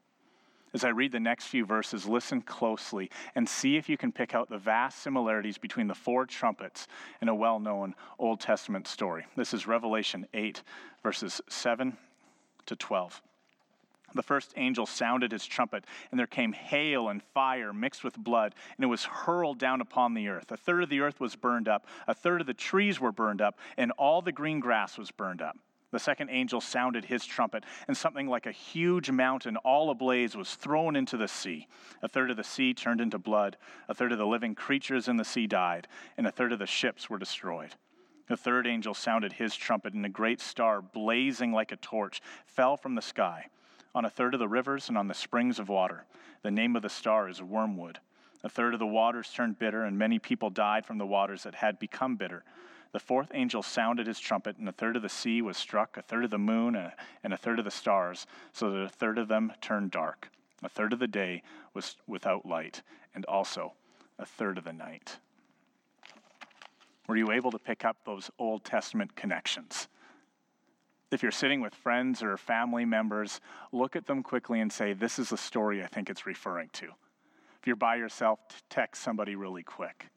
As 0.74 0.84
I 0.84 0.88
read 0.88 1.12
the 1.12 1.20
next 1.20 1.46
few 1.46 1.64
verses, 1.64 2.06
listen 2.06 2.42
closely 2.42 3.10
and 3.34 3.48
see 3.48 3.76
if 3.76 3.88
you 3.88 3.96
can 3.96 4.12
pick 4.12 4.34
out 4.34 4.50
the 4.50 4.58
vast 4.58 4.98
similarities 4.98 5.56
between 5.56 5.86
the 5.86 5.94
four 5.94 6.26
trumpets 6.26 6.88
in 7.22 7.28
a 7.28 7.34
well 7.34 7.58
known 7.58 7.94
Old 8.18 8.40
Testament 8.40 8.86
story. 8.86 9.24
This 9.34 9.54
is 9.54 9.66
Revelation 9.66 10.26
8, 10.34 10.62
verses 11.02 11.40
7 11.48 11.96
to 12.66 12.76
12. 12.76 13.22
The 14.14 14.22
first 14.22 14.54
angel 14.56 14.86
sounded 14.86 15.32
his 15.32 15.44
trumpet, 15.44 15.84
and 16.10 16.18
there 16.18 16.26
came 16.26 16.52
hail 16.52 17.08
and 17.08 17.22
fire 17.22 17.72
mixed 17.72 18.04
with 18.04 18.16
blood, 18.16 18.54
and 18.76 18.84
it 18.84 18.88
was 18.88 19.04
hurled 19.04 19.58
down 19.58 19.80
upon 19.80 20.14
the 20.14 20.28
earth. 20.28 20.50
A 20.50 20.56
third 20.56 20.82
of 20.82 20.88
the 20.88 21.00
earth 21.00 21.20
was 21.20 21.36
burned 21.36 21.68
up, 21.68 21.86
a 22.06 22.14
third 22.14 22.40
of 22.40 22.46
the 22.46 22.54
trees 22.54 23.00
were 23.00 23.12
burned 23.12 23.42
up, 23.42 23.58
and 23.76 23.92
all 23.92 24.22
the 24.22 24.32
green 24.32 24.60
grass 24.60 24.96
was 24.96 25.10
burned 25.10 25.42
up. 25.42 25.58
The 25.90 25.98
second 25.98 26.28
angel 26.30 26.60
sounded 26.60 27.06
his 27.06 27.24
trumpet, 27.24 27.64
and 27.86 27.96
something 27.96 28.28
like 28.28 28.46
a 28.46 28.52
huge 28.52 29.10
mountain, 29.10 29.56
all 29.58 29.90
ablaze, 29.90 30.36
was 30.36 30.54
thrown 30.54 30.96
into 30.96 31.16
the 31.16 31.28
sea. 31.28 31.66
A 32.02 32.08
third 32.08 32.30
of 32.30 32.36
the 32.36 32.44
sea 32.44 32.74
turned 32.74 33.00
into 33.00 33.18
blood, 33.18 33.56
a 33.88 33.94
third 33.94 34.12
of 34.12 34.18
the 34.18 34.26
living 34.26 34.54
creatures 34.54 35.08
in 35.08 35.16
the 35.16 35.24
sea 35.24 35.46
died, 35.46 35.88
and 36.18 36.26
a 36.26 36.32
third 36.32 36.52
of 36.52 36.58
the 36.58 36.66
ships 36.66 37.08
were 37.08 37.18
destroyed. 37.18 37.74
The 38.28 38.36
third 38.36 38.66
angel 38.66 38.92
sounded 38.92 39.32
his 39.32 39.56
trumpet, 39.56 39.94
and 39.94 40.04
a 40.04 40.10
great 40.10 40.40
star, 40.40 40.82
blazing 40.82 41.52
like 41.52 41.72
a 41.72 41.76
torch, 41.76 42.20
fell 42.44 42.76
from 42.76 42.94
the 42.94 43.02
sky 43.02 43.46
on 43.94 44.04
a 44.04 44.10
third 44.10 44.34
of 44.34 44.40
the 44.40 44.48
rivers 44.48 44.88
and 44.88 44.98
on 44.98 45.08
the 45.08 45.14
springs 45.14 45.58
of 45.58 45.68
water. 45.68 46.04
The 46.42 46.50
name 46.50 46.76
of 46.76 46.82
the 46.82 46.90
star 46.90 47.28
is 47.28 47.42
Wormwood. 47.42 47.98
A 48.44 48.48
third 48.48 48.74
of 48.74 48.78
the 48.78 48.86
waters 48.86 49.32
turned 49.32 49.58
bitter, 49.58 49.84
and 49.84 49.98
many 49.98 50.18
people 50.18 50.50
died 50.50 50.86
from 50.86 50.98
the 50.98 51.06
waters 51.06 51.42
that 51.42 51.56
had 51.56 51.78
become 51.78 52.16
bitter. 52.16 52.44
The 52.92 52.98
fourth 52.98 53.30
angel 53.34 53.62
sounded 53.62 54.06
his 54.06 54.18
trumpet, 54.18 54.56
and 54.56 54.68
a 54.68 54.72
third 54.72 54.96
of 54.96 55.02
the 55.02 55.08
sea 55.08 55.42
was 55.42 55.56
struck, 55.56 55.96
a 55.96 56.02
third 56.02 56.24
of 56.24 56.30
the 56.30 56.38
moon, 56.38 56.74
and 57.22 57.34
a 57.34 57.36
third 57.36 57.58
of 57.58 57.64
the 57.64 57.70
stars, 57.70 58.26
so 58.52 58.70
that 58.70 58.80
a 58.80 58.88
third 58.88 59.18
of 59.18 59.28
them 59.28 59.52
turned 59.60 59.90
dark. 59.90 60.30
A 60.62 60.68
third 60.68 60.92
of 60.92 60.98
the 60.98 61.06
day 61.06 61.42
was 61.74 61.96
without 62.06 62.46
light, 62.46 62.82
and 63.14 63.24
also 63.26 63.74
a 64.18 64.24
third 64.24 64.58
of 64.58 64.64
the 64.64 64.72
night. 64.72 65.18
Were 67.06 67.16
you 67.16 67.30
able 67.30 67.50
to 67.50 67.58
pick 67.58 67.84
up 67.84 68.04
those 68.04 68.30
Old 68.38 68.64
Testament 68.64 69.14
connections? 69.16 69.88
If 71.10 71.22
you're 71.22 71.32
sitting 71.32 71.60
with 71.60 71.74
friends 71.74 72.22
or 72.22 72.36
family 72.36 72.84
members, 72.84 73.40
look 73.72 73.96
at 73.96 74.06
them 74.06 74.22
quickly 74.22 74.60
and 74.60 74.70
say, 74.70 74.92
This 74.92 75.18
is 75.18 75.30
the 75.30 75.38
story 75.38 75.82
I 75.82 75.86
think 75.86 76.10
it's 76.10 76.26
referring 76.26 76.68
to. 76.74 76.86
If 77.60 77.66
you're 77.66 77.76
by 77.76 77.96
yourself, 77.96 78.40
text 78.68 79.02
somebody 79.02 79.34
really 79.34 79.62
quick. 79.62 80.08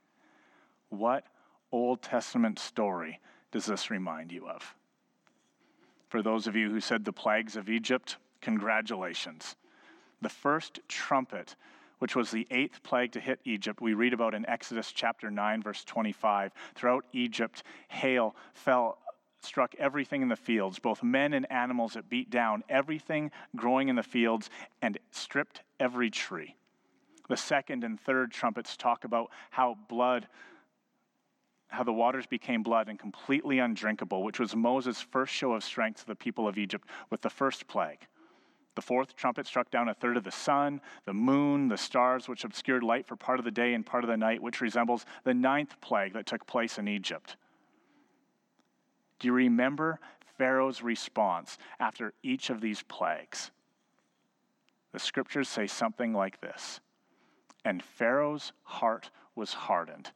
What 0.89 1.25
Old 1.71 2.01
Testament 2.01 2.59
story 2.59 3.19
does 3.51 3.65
this 3.65 3.89
remind 3.89 4.31
you 4.31 4.47
of? 4.47 4.75
For 6.09 6.21
those 6.21 6.47
of 6.47 6.55
you 6.55 6.69
who 6.69 6.81
said 6.81 7.05
the 7.05 7.13
plagues 7.13 7.55
of 7.55 7.69
Egypt, 7.69 8.17
congratulations. 8.41 9.55
The 10.21 10.29
first 10.29 10.79
trumpet, 10.87 11.55
which 11.99 12.15
was 12.15 12.31
the 12.31 12.47
eighth 12.51 12.83
plague 12.83 13.13
to 13.13 13.19
hit 13.19 13.39
Egypt, 13.45 13.81
we 13.81 13.93
read 13.93 14.13
about 14.13 14.33
in 14.33 14.45
Exodus 14.47 14.91
chapter 14.91 15.31
9, 15.31 15.61
verse 15.61 15.83
25. 15.85 16.51
Throughout 16.75 17.05
Egypt, 17.13 17.63
hail 17.89 18.35
fell 18.53 18.97
struck 19.43 19.73
everything 19.75 20.21
in 20.21 20.27
the 20.27 20.35
fields, 20.35 20.79
both 20.79 21.01
men 21.01 21.33
and 21.33 21.51
animals. 21.51 21.95
It 21.95 22.09
beat 22.09 22.29
down 22.29 22.63
everything 22.69 23.31
growing 23.55 23.89
in 23.89 23.95
the 23.95 24.03
fields 24.03 24.49
and 24.81 24.97
stripped 25.11 25.61
every 25.79 26.09
tree. 26.09 26.55
The 27.29 27.37
second 27.37 27.83
and 27.83 27.99
third 27.99 28.31
trumpets 28.31 28.75
talk 28.75 29.03
about 29.03 29.31
how 29.49 29.77
blood 29.87 30.27
how 31.71 31.83
the 31.83 31.93
waters 31.93 32.27
became 32.27 32.63
blood 32.63 32.89
and 32.89 32.99
completely 32.99 33.59
undrinkable, 33.59 34.23
which 34.23 34.39
was 34.39 34.55
Moses' 34.55 35.01
first 35.01 35.33
show 35.33 35.53
of 35.53 35.63
strength 35.63 36.01
to 36.01 36.07
the 36.07 36.15
people 36.15 36.47
of 36.47 36.57
Egypt 36.57 36.87
with 37.09 37.21
the 37.21 37.29
first 37.29 37.65
plague. 37.65 38.07
The 38.75 38.81
fourth 38.81 39.15
trumpet 39.15 39.47
struck 39.47 39.71
down 39.71 39.87
a 39.87 39.93
third 39.93 40.17
of 40.17 40.25
the 40.25 40.31
sun, 40.31 40.81
the 41.05 41.13
moon, 41.13 41.69
the 41.69 41.77
stars, 41.77 42.27
which 42.27 42.43
obscured 42.43 42.83
light 42.83 43.07
for 43.07 43.15
part 43.15 43.39
of 43.39 43.45
the 43.45 43.51
day 43.51 43.73
and 43.73 43.85
part 43.85 44.03
of 44.03 44.09
the 44.09 44.17
night, 44.17 44.41
which 44.41 44.61
resembles 44.61 45.05
the 45.23 45.33
ninth 45.33 45.79
plague 45.81 46.13
that 46.13 46.25
took 46.25 46.45
place 46.45 46.77
in 46.77 46.87
Egypt. 46.89 47.37
Do 49.19 49.27
you 49.27 49.33
remember 49.33 49.99
Pharaoh's 50.37 50.81
response 50.81 51.57
after 51.79 52.13
each 52.21 52.49
of 52.49 52.59
these 52.59 52.83
plagues? 52.83 53.51
The 54.91 54.99
scriptures 54.99 55.47
say 55.47 55.67
something 55.67 56.13
like 56.13 56.41
this 56.41 56.81
And 57.63 57.81
Pharaoh's 57.81 58.51
heart 58.63 59.09
was 59.35 59.53
hardened 59.53 60.11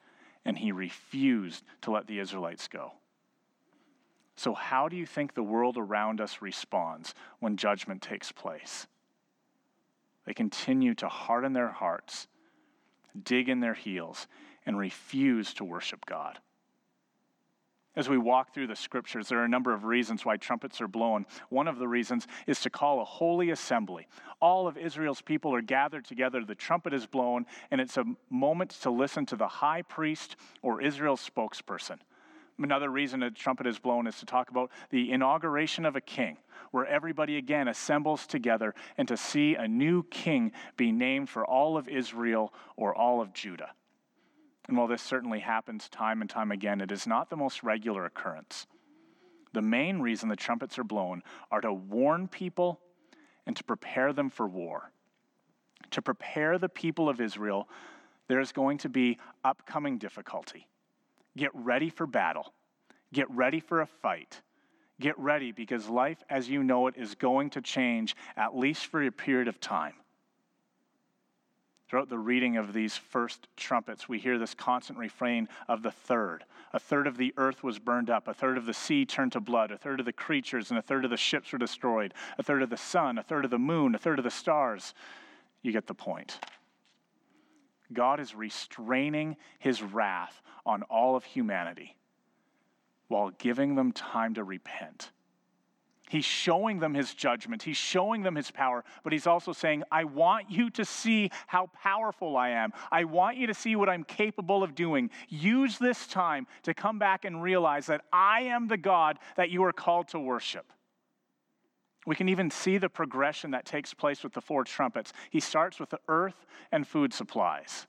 and 0.45 0.57
he 0.57 0.71
refused 0.71 1.63
to 1.81 1.91
let 1.91 2.07
the 2.07 2.19
Israelites 2.19 2.67
go. 2.67 2.93
So, 4.35 4.53
how 4.53 4.89
do 4.89 4.95
you 4.95 5.05
think 5.05 5.33
the 5.33 5.43
world 5.43 5.77
around 5.77 6.21
us 6.21 6.41
responds 6.41 7.15
when 7.39 7.57
judgment 7.57 8.01
takes 8.01 8.31
place? 8.31 8.87
They 10.25 10.33
continue 10.33 10.93
to 10.95 11.07
harden 11.07 11.53
their 11.53 11.69
hearts, 11.69 12.27
dig 13.23 13.47
in 13.47 13.59
their 13.59 13.73
heels, 13.73 14.27
and 14.65 14.77
refuse 14.77 15.53
to 15.55 15.63
worship 15.63 16.05
God. 16.05 16.39
As 17.95 18.09
we 18.09 18.17
walk 18.17 18.53
through 18.53 18.67
the 18.67 18.75
scriptures, 18.75 19.29
there 19.29 19.39
are 19.39 19.45
a 19.45 19.49
number 19.49 19.73
of 19.73 19.85
reasons 19.85 20.25
why 20.25 20.35
trumpets 20.35 20.81
are 20.81 20.87
blown. 20.87 21.25
One 21.49 21.67
of 21.67 21.79
the 21.79 21.87
reasons 21.87 22.27
is 22.45 22.59
to 22.61 22.69
call 22.69 23.01
a 23.01 23.05
holy 23.05 23.51
assembly. 23.51 24.07
All 24.41 24.67
of 24.67 24.77
Israel's 24.77 25.21
people 25.21 25.55
are 25.55 25.61
gathered 25.61 26.03
together, 26.03 26.43
the 26.43 26.55
trumpet 26.55 26.93
is 26.93 27.05
blown, 27.05 27.45
and 27.71 27.79
it's 27.79 27.97
a 27.97 28.05
moment 28.29 28.71
to 28.81 28.89
listen 28.89 29.25
to 29.27 29.37
the 29.37 29.47
high 29.47 29.81
priest 29.81 30.35
or 30.61 30.81
Israel's 30.81 31.27
spokesperson. 31.27 31.99
Another 32.57 32.89
reason 32.89 33.23
a 33.23 33.31
trumpet 33.31 33.67
is 33.67 33.79
blown 33.79 34.07
is 34.07 34.17
to 34.19 34.25
talk 34.25 34.49
about 34.49 34.71
the 34.89 35.11
inauguration 35.11 35.85
of 35.85 35.95
a 35.95 36.01
king, 36.01 36.37
where 36.71 36.85
everybody 36.85 37.37
again 37.37 37.67
assembles 37.67 38.27
together 38.27 38.73
and 38.97 39.07
to 39.07 39.17
see 39.17 39.55
a 39.55 39.67
new 39.67 40.03
king 40.03 40.51
be 40.77 40.91
named 40.91 41.29
for 41.29 41.45
all 41.45 41.77
of 41.77 41.87
Israel 41.89 42.53
or 42.77 42.95
all 42.95 43.21
of 43.21 43.33
Judah. 43.33 43.71
And 44.67 44.77
while 44.77 44.87
this 44.87 45.01
certainly 45.01 45.39
happens 45.39 45.89
time 45.89 46.21
and 46.21 46.29
time 46.29 46.51
again, 46.51 46.81
it 46.81 46.91
is 46.91 47.05
not 47.05 47.29
the 47.29 47.35
most 47.35 47.63
regular 47.63 48.05
occurrence. 48.05 48.67
The 49.53 49.61
main 49.61 49.99
reason 50.01 50.27
the 50.27 50.35
trumpets 50.35 50.77
are 50.79 50.83
blown 50.83 51.23
are 51.51 51.61
to 51.61 51.71
warn 51.71 52.27
people 52.27 52.79
and 53.45 53.55
to 53.55 53.63
prepare 53.63 54.11
them 54.11 54.29
for 54.29 54.47
war. 54.47 54.91
To 55.91 56.01
prepare 56.01 56.57
the 56.57 56.69
people 56.69 57.07
of 57.07 57.21
Israel, 57.21 57.69
there 58.27 58.39
is 58.39 58.51
going 58.51 58.79
to 58.79 58.89
be 58.89 59.19
upcoming 59.43 59.97
difficulty. 59.97 60.67
Get 61.37 61.51
ready 61.53 61.89
for 61.89 62.07
battle. 62.07 62.53
Get 63.13 63.29
ready 63.29 63.59
for 63.59 63.81
a 63.81 63.85
fight. 63.85 64.41
Get 64.99 65.17
ready 65.19 65.51
because 65.51 65.87
life 65.87 66.23
as 66.29 66.49
you 66.49 66.63
know 66.63 66.87
it 66.87 66.95
is 66.97 67.15
going 67.15 67.51
to 67.51 67.61
change, 67.61 68.15
at 68.35 68.57
least 68.57 68.87
for 68.87 69.03
a 69.03 69.11
period 69.11 69.47
of 69.47 69.59
time. 69.59 69.93
Throughout 71.87 72.09
the 72.09 72.17
reading 72.17 72.57
of 72.57 72.73
these 72.73 72.97
first 72.97 73.47
trumpets, 73.55 74.09
we 74.09 74.17
hear 74.17 74.39
this 74.39 74.55
constant 74.55 74.97
refrain 74.97 75.47
of 75.67 75.83
the 75.83 75.91
third. 75.91 76.43
A 76.73 76.79
third 76.79 77.05
of 77.05 77.17
the 77.17 77.33
earth 77.37 77.63
was 77.63 77.77
burned 77.77 78.09
up, 78.09 78.27
a 78.27 78.33
third 78.33 78.57
of 78.57 78.65
the 78.65 78.73
sea 78.73 79.05
turned 79.05 79.33
to 79.33 79.39
blood, 79.39 79.71
a 79.71 79.77
third 79.77 79.99
of 79.99 80.05
the 80.05 80.13
creatures 80.13 80.71
and 80.71 80.79
a 80.79 80.81
third 80.81 81.05
of 81.05 81.11
the 81.11 81.17
ships 81.17 81.51
were 81.51 81.59
destroyed, 81.59 82.13
a 82.37 82.43
third 82.43 82.63
of 82.63 82.71
the 82.71 82.77
sun, 82.77 83.19
a 83.19 83.23
third 83.23 83.45
of 83.45 83.51
the 83.51 83.59
moon, 83.59 83.93
a 83.93 83.99
third 83.99 84.17
of 84.17 84.25
the 84.25 84.31
stars. 84.31 84.93
You 85.61 85.71
get 85.71 85.85
the 85.85 85.93
point. 85.93 86.39
God 87.93 88.19
is 88.19 88.33
restraining 88.33 89.37
his 89.59 89.83
wrath 89.83 90.41
on 90.65 90.81
all 90.83 91.15
of 91.15 91.23
humanity 91.23 91.95
while 93.07 93.29
giving 93.29 93.75
them 93.75 93.91
time 93.91 94.33
to 94.33 94.43
repent. 94.43 95.11
He's 96.09 96.25
showing 96.25 96.79
them 96.79 96.93
his 96.93 97.13
judgment. 97.13 97.63
He's 97.63 97.77
showing 97.77 98.21
them 98.21 98.35
his 98.35 98.51
power, 98.51 98.83
but 99.03 99.11
he's 99.11 99.25
also 99.25 99.53
saying, 99.53 99.83
I 99.91 100.03
want 100.03 100.51
you 100.51 100.69
to 100.71 100.85
see 100.85 101.31
how 101.47 101.67
powerful 101.73 102.37
I 102.37 102.49
am. 102.49 102.73
I 102.91 103.05
want 103.05 103.37
you 103.37 103.47
to 103.47 103.53
see 103.53 103.75
what 103.75 103.89
I'm 103.89 104.03
capable 104.03 104.61
of 104.61 104.75
doing. 104.75 105.09
Use 105.29 105.79
this 105.79 106.05
time 106.05 106.45
to 106.63 106.73
come 106.73 106.99
back 106.99 107.25
and 107.25 107.41
realize 107.41 107.87
that 107.87 108.01
I 108.13 108.41
am 108.41 108.67
the 108.67 108.77
God 108.77 109.17
that 109.35 109.49
you 109.49 109.63
are 109.63 109.73
called 109.73 110.07
to 110.09 110.19
worship. 110.19 110.71
We 112.05 112.15
can 112.15 112.29
even 112.29 112.51
see 112.51 112.77
the 112.77 112.89
progression 112.89 113.51
that 113.51 113.65
takes 113.65 113.95
place 113.95 114.23
with 114.23 114.33
the 114.33 114.41
four 114.41 114.63
trumpets. 114.63 115.11
He 115.31 115.39
starts 115.39 115.79
with 115.79 115.89
the 115.89 115.99
earth 116.07 116.45
and 116.71 116.87
food 116.87 117.13
supplies, 117.13 117.87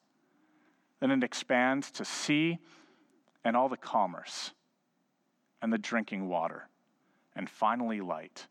then 1.01 1.11
it 1.11 1.23
expands 1.23 1.91
to 1.93 2.05
sea 2.07 2.59
and 3.45 3.55
all 3.55 3.69
the 3.69 3.77
commerce 3.77 4.53
and 5.61 5.71
the 5.71 5.77
drinking 5.77 6.29
water 6.29 6.69
and 7.37 7.49
finally 7.49 8.01
light. 8.01 8.49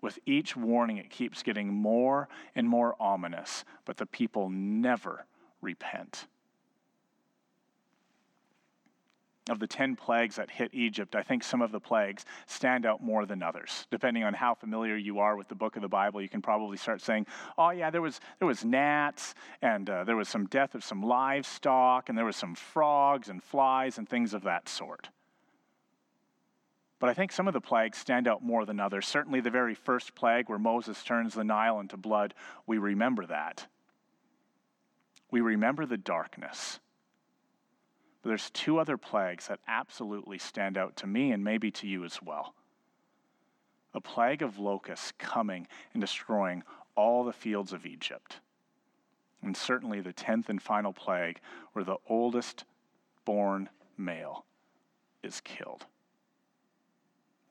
With 0.00 0.18
each 0.26 0.56
warning, 0.56 0.98
it 0.98 1.10
keeps 1.10 1.42
getting 1.42 1.72
more 1.72 2.28
and 2.54 2.68
more 2.68 2.94
ominous, 3.00 3.64
but 3.84 3.96
the 3.96 4.06
people 4.06 4.48
never 4.50 5.26
repent. 5.60 6.26
Of 9.50 9.58
the 9.58 9.66
10 9.66 9.96
plagues 9.96 10.36
that 10.36 10.50
hit 10.50 10.70
Egypt, 10.72 11.14
I 11.14 11.22
think 11.22 11.42
some 11.42 11.60
of 11.60 11.70
the 11.70 11.80
plagues 11.80 12.24
stand 12.46 12.86
out 12.86 13.02
more 13.02 13.26
than 13.26 13.42
others. 13.42 13.86
Depending 13.90 14.24
on 14.24 14.32
how 14.32 14.54
familiar 14.54 14.96
you 14.96 15.18
are 15.18 15.36
with 15.36 15.48
the 15.48 15.54
book 15.54 15.76
of 15.76 15.82
the 15.82 15.88
Bible, 15.88 16.22
you 16.22 16.30
can 16.30 16.40
probably 16.40 16.76
start 16.76 17.02
saying, 17.02 17.26
oh, 17.58 17.70
yeah, 17.70 17.90
there 17.90 18.00
was, 18.00 18.20
there 18.38 18.48
was 18.48 18.64
gnats, 18.64 19.34
and 19.60 19.88
uh, 19.90 20.04
there 20.04 20.16
was 20.16 20.28
some 20.28 20.46
death 20.46 20.74
of 20.74 20.84
some 20.84 21.02
livestock, 21.02 22.08
and 22.08 22.16
there 22.16 22.24
was 22.24 22.36
some 22.36 22.54
frogs 22.54 23.28
and 23.28 23.42
flies 23.42 23.98
and 23.98 24.08
things 24.08 24.32
of 24.32 24.42
that 24.42 24.68
sort. 24.68 25.08
But 27.04 27.10
I 27.10 27.14
think 27.14 27.32
some 27.32 27.46
of 27.46 27.52
the 27.52 27.60
plagues 27.60 27.98
stand 27.98 28.26
out 28.26 28.42
more 28.42 28.64
than 28.64 28.80
others. 28.80 29.06
Certainly, 29.06 29.42
the 29.42 29.50
very 29.50 29.74
first 29.74 30.14
plague 30.14 30.48
where 30.48 30.58
Moses 30.58 31.04
turns 31.04 31.34
the 31.34 31.44
Nile 31.44 31.78
into 31.78 31.98
blood, 31.98 32.32
we 32.66 32.78
remember 32.78 33.26
that. 33.26 33.66
We 35.30 35.42
remember 35.42 35.84
the 35.84 35.98
darkness. 35.98 36.80
But 38.22 38.30
there's 38.30 38.48
two 38.48 38.78
other 38.78 38.96
plagues 38.96 39.48
that 39.48 39.60
absolutely 39.68 40.38
stand 40.38 40.78
out 40.78 40.96
to 40.96 41.06
me 41.06 41.30
and 41.32 41.44
maybe 41.44 41.70
to 41.72 41.86
you 41.86 42.04
as 42.06 42.22
well. 42.22 42.54
A 43.92 44.00
plague 44.00 44.40
of 44.40 44.58
locusts 44.58 45.12
coming 45.18 45.66
and 45.92 46.00
destroying 46.00 46.62
all 46.94 47.22
the 47.22 47.34
fields 47.34 47.74
of 47.74 47.84
Egypt. 47.84 48.40
And 49.42 49.54
certainly 49.54 50.00
the 50.00 50.14
tenth 50.14 50.48
and 50.48 50.62
final 50.62 50.94
plague, 50.94 51.40
where 51.74 51.84
the 51.84 51.98
oldest 52.08 52.64
born 53.26 53.68
male 53.98 54.46
is 55.22 55.42
killed. 55.42 55.84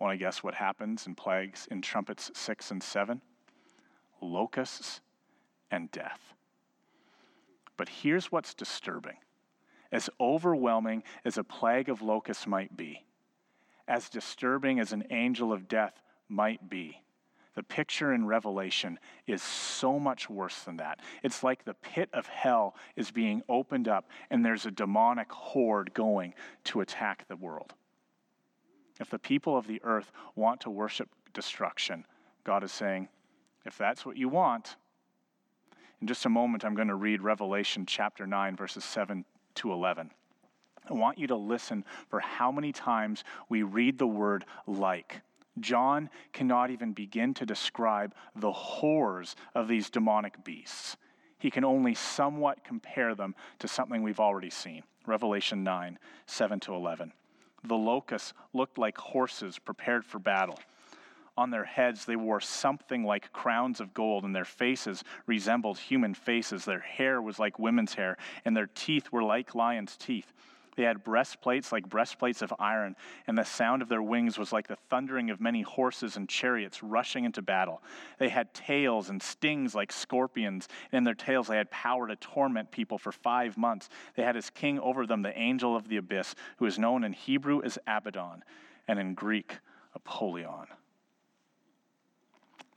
Want 0.03 0.19
to 0.19 0.25
guess 0.25 0.43
what 0.43 0.55
happens 0.55 1.07
in 1.07 1.15
plagues 1.15 1.65
in 1.71 1.81
trumpets 1.81 2.29
6 2.33 2.71
and 2.71 2.83
7? 2.83 3.21
Locusts 4.19 4.99
and 5.71 5.89
death. 5.91 6.19
But 7.77 7.87
here's 7.87 8.29
what's 8.29 8.53
disturbing. 8.53 9.15
As 9.93 10.09
overwhelming 10.19 11.03
as 11.23 11.37
a 11.37 11.43
plague 11.45 11.87
of 11.87 12.01
locusts 12.01 12.45
might 12.45 12.75
be, 12.75 13.05
as 13.87 14.09
disturbing 14.09 14.77
as 14.77 14.91
an 14.91 15.05
angel 15.09 15.53
of 15.53 15.69
death 15.69 16.01
might 16.27 16.69
be, 16.69 17.01
the 17.55 17.63
picture 17.63 18.11
in 18.11 18.25
Revelation 18.25 18.99
is 19.25 19.41
so 19.41 19.99
much 19.99 20.29
worse 20.29 20.63
than 20.63 20.75
that. 20.77 20.99
It's 21.23 21.43
like 21.43 21.63
the 21.63 21.75
pit 21.75 22.09
of 22.11 22.27
hell 22.27 22.75
is 22.97 23.09
being 23.09 23.41
opened 23.47 23.87
up 23.87 24.09
and 24.29 24.43
there's 24.43 24.65
a 24.65 24.71
demonic 24.71 25.31
horde 25.31 25.93
going 25.93 26.33
to 26.65 26.81
attack 26.81 27.25
the 27.29 27.37
world. 27.37 27.73
If 29.03 29.09
the 29.09 29.19
people 29.19 29.57
of 29.57 29.67
the 29.67 29.81
earth 29.83 30.13
want 30.33 30.61
to 30.61 30.69
worship 30.69 31.09
destruction, 31.33 32.05
God 32.45 32.63
is 32.63 32.71
saying, 32.71 33.09
if 33.65 33.77
that's 33.77 34.05
what 34.05 34.15
you 34.15 34.29
want, 34.29 34.77
in 35.99 36.07
just 36.07 36.25
a 36.25 36.29
moment, 36.29 36.63
I'm 36.63 36.73
going 36.73 36.87
to 36.87 36.95
read 36.95 37.21
Revelation 37.21 37.85
chapter 37.85 38.25
9, 38.25 38.55
verses 38.55 38.85
7 38.85 39.25
to 39.55 39.73
11. 39.73 40.09
I 40.89 40.93
want 40.93 41.17
you 41.17 41.27
to 41.27 41.35
listen 41.35 41.83
for 42.07 42.21
how 42.21 42.49
many 42.49 42.71
times 42.71 43.25
we 43.49 43.61
read 43.61 43.97
the 43.97 44.07
word 44.07 44.45
like. 44.67 45.19
John 45.59 46.09
cannot 46.31 46.71
even 46.71 46.93
begin 46.93 47.33
to 47.33 47.45
describe 47.45 48.15
the 48.37 48.53
horrors 48.53 49.35
of 49.53 49.67
these 49.67 49.89
demonic 49.89 50.45
beasts. 50.45 50.95
He 51.39 51.51
can 51.51 51.65
only 51.65 51.93
somewhat 51.93 52.63
compare 52.63 53.15
them 53.15 53.35
to 53.59 53.67
something 53.67 54.01
we've 54.01 54.21
already 54.21 54.49
seen. 54.49 54.83
Revelation 55.05 55.61
9, 55.61 55.99
7 56.25 56.61
to 56.61 56.73
11. 56.73 57.11
The 57.63 57.75
locusts 57.75 58.33
looked 58.53 58.77
like 58.77 58.97
horses 58.97 59.59
prepared 59.59 60.05
for 60.05 60.19
battle. 60.19 60.59
On 61.35 61.49
their 61.49 61.63
heads, 61.63 62.05
they 62.05 62.15
wore 62.15 62.41
something 62.41 63.03
like 63.03 63.33
crowns 63.33 63.79
of 63.79 63.93
gold, 63.93 64.23
and 64.23 64.35
their 64.35 64.45
faces 64.45 65.03
resembled 65.25 65.79
human 65.79 66.13
faces. 66.13 66.65
Their 66.65 66.79
hair 66.79 67.21
was 67.21 67.39
like 67.39 67.57
women's 67.57 67.95
hair, 67.95 68.17
and 68.45 68.55
their 68.55 68.67
teeth 68.67 69.11
were 69.11 69.23
like 69.23 69.55
lions' 69.55 69.97
teeth. 69.97 70.31
They 70.75 70.83
had 70.83 71.03
breastplates 71.03 71.71
like 71.71 71.87
breastplates 71.87 72.41
of 72.41 72.53
iron, 72.59 72.95
and 73.27 73.37
the 73.37 73.43
sound 73.43 73.81
of 73.81 73.89
their 73.89 74.01
wings 74.01 74.37
was 74.37 74.51
like 74.51 74.67
the 74.67 74.77
thundering 74.89 75.29
of 75.29 75.39
many 75.39 75.61
horses 75.61 76.17
and 76.17 76.27
chariots 76.27 76.83
rushing 76.83 77.25
into 77.25 77.41
battle. 77.41 77.81
They 78.19 78.29
had 78.29 78.53
tails 78.53 79.09
and 79.09 79.21
stings 79.21 79.75
like 79.75 79.91
scorpions, 79.91 80.67
and 80.91 80.97
in 80.97 81.03
their 81.03 81.13
tails 81.13 81.47
they 81.47 81.57
had 81.57 81.71
power 81.71 82.07
to 82.07 82.15
torment 82.15 82.71
people 82.71 82.97
for 82.97 83.11
five 83.11 83.57
months. 83.57 83.89
They 84.15 84.23
had 84.23 84.37
as 84.37 84.49
king 84.49 84.79
over 84.79 85.05
them 85.05 85.21
the 85.21 85.37
angel 85.37 85.75
of 85.75 85.87
the 85.87 85.97
abyss, 85.97 86.35
who 86.57 86.65
is 86.65 86.79
known 86.79 87.03
in 87.03 87.13
Hebrew 87.13 87.61
as 87.63 87.77
Abaddon, 87.87 88.43
and 88.87 88.99
in 88.99 89.13
Greek, 89.13 89.59
Apollyon. 89.95 90.67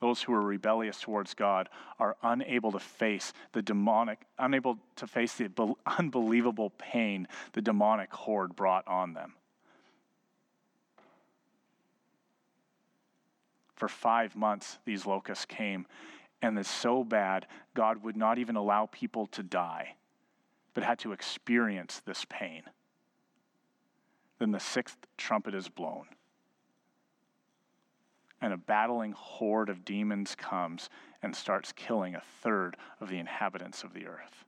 Those 0.00 0.22
who 0.22 0.32
are 0.34 0.42
rebellious 0.42 1.00
towards 1.00 1.34
God 1.34 1.68
are 1.98 2.16
unable 2.22 2.72
to 2.72 2.78
face 2.78 3.32
the 3.52 3.62
demonic, 3.62 4.26
unable 4.38 4.78
to 4.96 5.06
face 5.06 5.34
the 5.34 5.74
unbelievable 5.98 6.70
pain 6.70 7.26
the 7.52 7.62
demonic 7.62 8.12
horde 8.12 8.54
brought 8.54 8.86
on 8.86 9.14
them. 9.14 9.34
For 13.74 13.88
five 13.88 14.34
months, 14.36 14.78
these 14.84 15.06
locusts 15.06 15.44
came, 15.44 15.86
and 16.40 16.58
it's 16.58 16.70
so 16.70 17.04
bad, 17.04 17.46
God 17.74 18.02
would 18.02 18.16
not 18.16 18.38
even 18.38 18.56
allow 18.56 18.86
people 18.86 19.26
to 19.28 19.42
die, 19.42 19.96
but 20.72 20.82
had 20.82 20.98
to 21.00 21.12
experience 21.12 22.00
this 22.04 22.24
pain. 22.28 22.62
Then 24.38 24.50
the 24.50 24.60
sixth 24.60 24.98
trumpet 25.16 25.54
is 25.54 25.68
blown 25.68 26.06
and 28.46 28.54
a 28.54 28.56
battling 28.56 29.10
horde 29.10 29.68
of 29.68 29.84
demons 29.84 30.36
comes 30.36 30.88
and 31.20 31.34
starts 31.34 31.72
killing 31.72 32.14
a 32.14 32.22
third 32.42 32.76
of 33.00 33.08
the 33.08 33.18
inhabitants 33.18 33.82
of 33.82 33.92
the 33.92 34.06
earth. 34.06 34.44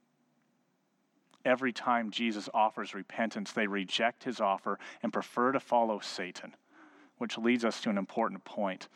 Every 1.44 1.72
time 1.72 2.12
Jesus 2.12 2.48
offers 2.54 2.94
repentance, 2.94 3.50
they 3.50 3.66
reject 3.66 4.22
his 4.22 4.40
offer 4.40 4.78
and 5.02 5.12
prefer 5.12 5.50
to 5.50 5.58
follow 5.58 5.98
Satan, 5.98 6.54
which 7.16 7.38
leads 7.38 7.64
us 7.64 7.80
to 7.80 7.90
an 7.90 7.98
important 7.98 8.44
point. 8.44 8.86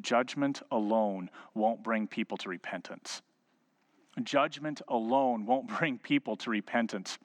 Judgment 0.00 0.62
alone 0.70 1.28
won't 1.54 1.82
bring 1.82 2.06
people 2.06 2.36
to 2.36 2.48
repentance. 2.48 3.20
Judgment 4.22 4.80
alone 4.86 5.44
won't 5.44 5.66
bring 5.76 5.98
people 5.98 6.36
to 6.36 6.50
repentance. 6.50 7.18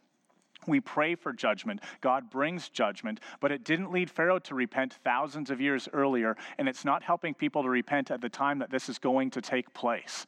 We 0.67 0.82
pray 0.82 1.15
for 1.15 1.34
judgment. 1.34 1.82
God 2.01 2.30
brings 2.30 2.69
judgment, 2.69 3.21
but 3.39 3.51
it 3.51 3.63
didn't 3.63 3.91
lead 3.91 4.12
Pharaoh 4.12 4.39
to 4.39 4.53
repent 4.53 4.99
thousands 5.03 5.49
of 5.49 5.62
years 5.62 5.88
earlier, 5.93 6.36
and 6.58 6.67
it's 6.67 6.86
not 6.86 7.01
helping 7.01 7.34
people 7.34 7.63
to 7.63 7.69
repent 7.69 8.12
at 8.12 8.21
the 8.21 8.30
time 8.30 8.60
that 8.60 8.69
this 8.69 8.89
is 8.89 8.99
going 8.99 9.32
to 9.32 9.41
take 9.41 9.73
place. 9.73 10.27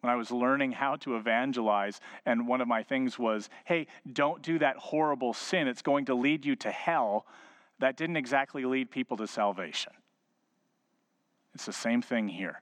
When 0.00 0.12
I 0.12 0.16
was 0.16 0.30
learning 0.30 0.72
how 0.72 0.96
to 0.96 1.16
evangelize, 1.16 2.00
and 2.26 2.48
one 2.48 2.60
of 2.60 2.68
my 2.68 2.82
things 2.82 3.18
was, 3.18 3.48
hey, 3.64 3.86
don't 4.12 4.42
do 4.42 4.58
that 4.58 4.76
horrible 4.76 5.32
sin, 5.32 5.68
it's 5.68 5.82
going 5.82 6.06
to 6.06 6.14
lead 6.14 6.44
you 6.44 6.56
to 6.56 6.70
hell, 6.70 7.26
that 7.78 7.96
didn't 7.96 8.16
exactly 8.16 8.64
lead 8.64 8.90
people 8.90 9.16
to 9.18 9.26
salvation. 9.26 9.92
It's 11.54 11.66
the 11.66 11.72
same 11.72 12.02
thing 12.02 12.28
here 12.28 12.60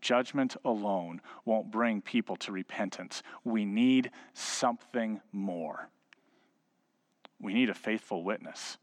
judgment 0.00 0.56
alone 0.64 1.20
won't 1.44 1.70
bring 1.70 2.00
people 2.00 2.36
to 2.36 2.52
repentance. 2.52 3.22
We 3.44 3.64
need 3.64 4.10
something 4.32 5.20
more. 5.32 5.88
We 7.40 7.54
need 7.54 7.70
a 7.70 7.74
faithful 7.74 8.24
witness. 8.24 8.78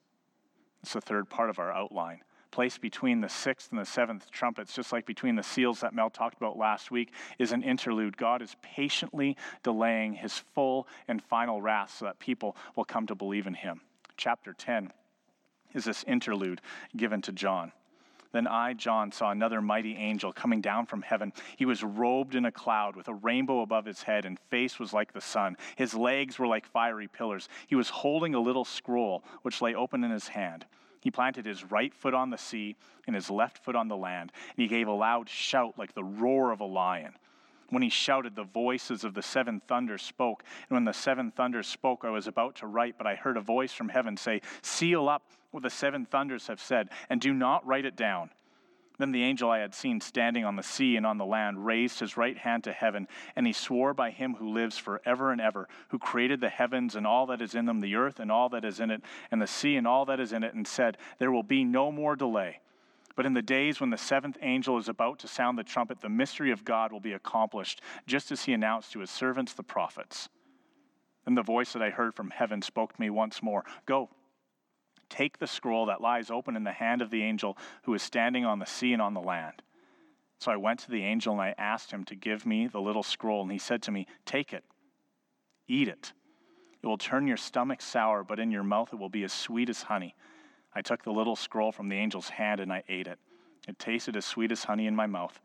It's 0.82 0.94
the 0.94 1.02
third 1.02 1.30
part 1.30 1.50
of 1.50 1.60
our 1.60 1.72
outline. 1.72 2.22
Placed 2.52 2.82
between 2.82 3.22
the 3.22 3.30
sixth 3.30 3.72
and 3.72 3.80
the 3.80 3.86
seventh 3.86 4.30
trumpets, 4.30 4.74
just 4.74 4.92
like 4.92 5.06
between 5.06 5.36
the 5.36 5.44
seals 5.44 5.80
that 5.80 5.94
Mel 5.94 6.10
talked 6.10 6.38
about 6.38 6.58
last 6.58 6.92
week, 6.92 7.14
is 7.40 7.54
an 7.54 7.64
interlude. 7.64 8.18
God 8.18 8.42
is 8.42 8.56
patiently 8.62 9.38
delaying 9.64 10.14
his 10.14 10.38
full 10.54 10.88
and 11.08 11.24
final 11.24 11.62
wrath 11.62 11.96
so 11.98 12.06
that 12.06 12.20
people 12.20 12.58
will 12.76 12.84
come 12.84 13.08
to 13.08 13.16
believe 13.16 13.48
in 13.48 13.54
him. 13.54 13.82
Chapter 14.18 14.54
10 14.54 14.92
is 15.74 15.86
this 15.86 16.04
interlude 16.04 16.60
given 16.96 17.22
to 17.22 17.32
John. 17.32 17.72
Then 18.32 18.48
I, 18.48 18.74
John, 18.74 19.12
saw 19.12 19.32
another 19.32 19.62
mighty 19.62 19.96
angel 19.96 20.32
coming 20.32 20.62
down 20.62 20.86
from 20.86 21.02
heaven. 21.02 21.34
He 21.58 21.65
was 21.65 21.84
robed 21.84 22.36
in 22.36 22.46
a 22.46 22.52
cloud 22.52 22.96
with 22.96 23.08
a 23.08 23.13
rainbow 23.13 23.62
above 23.62 23.86
his 23.86 24.04
head, 24.04 24.26
and 24.26 24.39
face 24.50 24.80
was 24.80 24.94
like 24.94 25.13
the 25.13 25.22
sun. 25.22 25.58
His 25.76 25.94
legs 25.94 26.39
were 26.39 26.48
like 26.48 26.65
fiery 26.65 27.08
pillars. 27.08 27.50
He 27.67 27.76
was 27.76 27.89
holding 27.89 28.34
a 28.34 28.39
little 28.39 28.65
scroll, 28.65 29.24
which 29.41 29.62
lay 29.62 29.76
open 29.76 30.04
in 30.04 30.12
his 30.12 30.30
hand. 30.30 30.65
He 31.02 31.12
planted 31.12 31.46
his 31.46 31.63
right 31.70 31.94
foot 31.94 32.13
on 32.13 32.30
the 32.30 32.38
sea 32.38 32.76
and 33.08 33.15
his 33.15 33.30
left 33.30 33.58
foot 33.58 33.76
on 33.76 33.88
the 33.88 33.98
land, 33.98 34.32
and 34.56 34.62
he 34.62 34.67
gave 34.67 34.88
a 34.88 34.91
loud 34.91 35.28
shout 35.28 35.78
like 35.78 35.94
the 35.94 36.04
roar 36.04 36.52
of 36.52 36.62
a 36.62 36.65
lion. 36.65 37.13
When 37.70 37.82
he 37.82 37.89
shouted, 37.89 38.36
the 38.36 38.44
voices 38.44 39.04
of 39.04 39.13
the 39.13 39.22
seven 39.22 39.62
thunders 39.65 40.02
spoke. 40.02 40.44
And 40.70 40.76
when 40.76 40.84
the 40.84 40.94
seven 40.94 41.32
thunders 41.32 41.67
spoke, 41.67 42.04
I 42.04 42.10
was 42.10 42.28
about 42.28 42.56
to 42.58 42.67
write, 42.67 42.96
but 42.98 43.08
I 43.08 43.15
heard 43.15 43.38
a 43.38 43.41
voice 43.41 43.72
from 43.72 43.89
heaven 43.89 44.17
say, 44.17 44.41
Seal 44.62 45.08
up 45.08 45.24
what 45.52 45.64
the 45.64 45.70
seven 45.70 46.06
thunders 46.06 46.48
have 46.48 46.60
said, 46.60 46.90
and 47.10 47.22
do 47.22 47.34
not 47.34 47.66
write 47.66 47.86
it 47.86 47.96
down. 47.96 48.32
Then 48.98 49.12
the 49.12 49.24
angel 49.24 49.50
I 49.50 49.60
had 49.60 49.74
seen 49.74 50.00
standing 50.00 50.46
on 50.46 50.56
the 50.56 50.64
sea 50.64 50.96
and 50.96 51.06
on 51.06 51.18
the 51.18 51.26
land 51.26 51.66
raised 51.66 52.00
his 52.00 52.18
right 52.18 52.38
hand 52.38 52.64
to 52.66 52.72
heaven, 52.72 53.08
and 53.36 53.48
he 53.48 53.54
swore 53.54 53.94
by 53.94 54.12
him 54.12 54.36
who 54.36 54.54
lives 54.54 54.78
forever 54.78 55.32
and 55.32 55.42
ever, 55.42 55.68
who 55.90 55.98
created 55.98 56.40
the 56.40 56.50
heavens 56.50 56.96
and 56.96 57.08
all 57.08 57.26
that 57.26 57.42
is 57.42 57.56
in 57.56 57.66
them, 57.66 57.80
the 57.80 57.96
earth 57.96 58.20
and 58.20 58.32
all 58.32 58.50
that 58.50 58.64
is 58.64 58.80
in 58.80 58.92
it, 58.92 59.02
and 59.32 59.42
the 59.42 59.48
sea 59.48 59.76
and 59.76 59.88
all 59.88 60.06
that 60.06 60.20
is 60.20 60.34
in 60.34 60.44
it, 60.44 60.54
and 60.54 60.68
said, 60.68 60.98
There 61.18 61.32
will 61.32 61.42
be 61.42 61.64
no 61.64 61.92
more 61.92 62.16
delay. 62.16 62.60
But 63.16 63.26
in 63.26 63.34
the 63.34 63.42
days 63.42 63.82
when 63.82 63.90
the 63.90 63.98
seventh 63.98 64.38
angel 64.42 64.78
is 64.78 64.88
about 64.88 65.20
to 65.20 65.28
sound 65.28 65.58
the 65.58 65.64
trumpet, 65.64 66.02
the 66.02 66.10
mystery 66.10 66.52
of 66.52 66.64
God 66.64 66.92
will 66.92 67.00
be 67.00 67.14
accomplished, 67.14 67.82
just 68.06 68.32
as 68.32 68.46
he 68.46 68.54
announced 68.54 68.92
to 68.92 69.00
his 69.00 69.10
servants, 69.10 69.54
the 69.54 69.64
prophets. 69.64 70.30
Then 71.26 71.36
the 71.36 71.42
voice 71.42 71.74
that 71.74 71.82
I 71.82 71.90
heard 71.90 72.14
from 72.14 72.30
heaven 72.30 72.62
spoke 72.62 72.94
to 72.94 73.02
me 73.02 73.10
once 73.10 73.44
more 73.44 73.66
Go, 73.86 74.10
take 75.12 75.38
the 75.38 75.47
scroll 75.47 75.86
that 75.86 76.02
lies 76.02 76.32
open 76.32 76.56
in 76.56 76.63
the 76.63 76.71
hand 76.71 77.02
of 77.02 77.12
the 77.12 77.21
angel 77.21 77.58
who 77.84 77.93
is 77.93 78.02
standing 78.02 78.45
on 78.45 78.58
the 78.58 78.65
sea 78.65 78.93
and 78.93 79.02
on 79.02 79.13
the 79.13 79.21
land. 79.21 79.62
So 80.39 80.52
I 80.52 80.56
went 80.56 80.80
to 80.80 80.89
the 80.89 81.04
angel 81.04 81.34
and 81.34 81.41
I 81.41 81.54
asked 81.60 81.91
him 81.91 82.04
to 82.06 82.15
give 82.15 82.47
me 82.47 82.65
the 82.65 82.82
little 82.82 83.04
scroll, 83.04 83.43
and 83.43 83.52
he 83.52 83.60
said 83.60 83.84
to 83.84 83.91
me, 83.91 84.08
Take 84.26 84.54
it, 84.54 84.63
eat 85.67 85.88
it. 85.88 86.13
It 86.82 86.88
will 86.88 86.97
turn 86.97 87.28
your 87.28 87.38
stomach 87.38 87.82
sour, 87.82 88.24
but 88.24 88.39
in 88.39 88.50
your 88.50 88.63
mouth 88.63 88.91
it 88.91 88.97
will 88.97 89.10
be 89.10 89.24
as 89.24 89.32
sweet 89.32 89.69
as 89.69 89.84
honey. 89.84 90.15
I 90.74 90.82
took 90.82 91.04
the 91.04 91.12
little 91.12 91.36
scroll 91.36 91.71
from 91.71 91.89
the 91.89 91.97
angel's 91.97 92.30
hand 92.30 92.60
and 92.60 92.74
I 92.74 92.84
ate 92.89 93.06
it. 93.06 93.19
It 93.67 93.78
tasted 93.78 94.15
as 94.15 94.26
sweet 94.26 94.52
as 94.52 94.63
honey 94.63 94.88
in 94.88 94.95
my 94.95 95.06
mouth, 95.06 95.39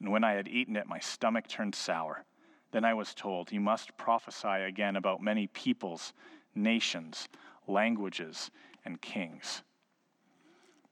and 0.00 0.12
when 0.12 0.24
I 0.24 0.32
had 0.32 0.48
eaten 0.48 0.76
it, 0.76 0.86
my 0.86 0.98
stomach 0.98 1.48
turned 1.48 1.74
sour. 1.74 2.24
Then 2.72 2.84
I 2.84 2.92
was 2.92 3.14
told, 3.14 3.52
You 3.52 3.60
must 3.60 3.96
prophesy 3.96 4.48
again 4.48 4.96
about 4.96 5.22
many 5.22 5.46
peoples, 5.46 6.12
nations, 6.54 7.28
languages, 7.66 8.50
and 8.84 9.00
kings. 9.00 9.62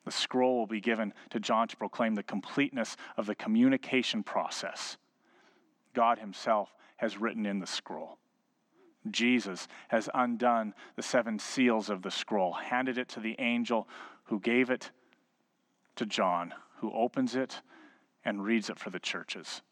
The 0.05 0.11
scroll 0.11 0.59
will 0.59 0.67
be 0.67 0.81
given 0.81 1.13
to 1.31 1.41
John 1.41 1.69
to 1.69 1.77
proclaim 1.77 2.15
the 2.15 2.23
completeness 2.23 2.97
of 3.17 3.27
the 3.27 3.35
communication 3.35 4.23
process. 4.23 4.97
God 5.95 6.19
Himself 6.19 6.75
has 6.97 7.19
written 7.19 7.47
in 7.47 7.59
the 7.59 7.67
scroll. 7.67 8.19
Jesus 9.11 9.69
has 9.89 10.11
undone 10.13 10.75
the 10.97 11.03
seven 11.03 11.39
seals 11.39 11.89
of 11.91 12.03
the 12.03 12.11
scroll, 12.11 12.53
handed 12.53 12.99
it 12.99 13.09
to 13.11 13.21
the 13.21 13.37
angel 13.39 13.89
who 14.25 14.41
gave 14.41 14.71
it 14.71 14.91
to 15.97 16.07
John, 16.07 16.55
who 16.77 16.93
opens 16.93 17.35
it 17.35 17.63
and 18.25 18.45
reads 18.45 18.69
it 18.71 18.79
for 18.79 18.91
the 18.91 19.01
churches. 19.01 19.63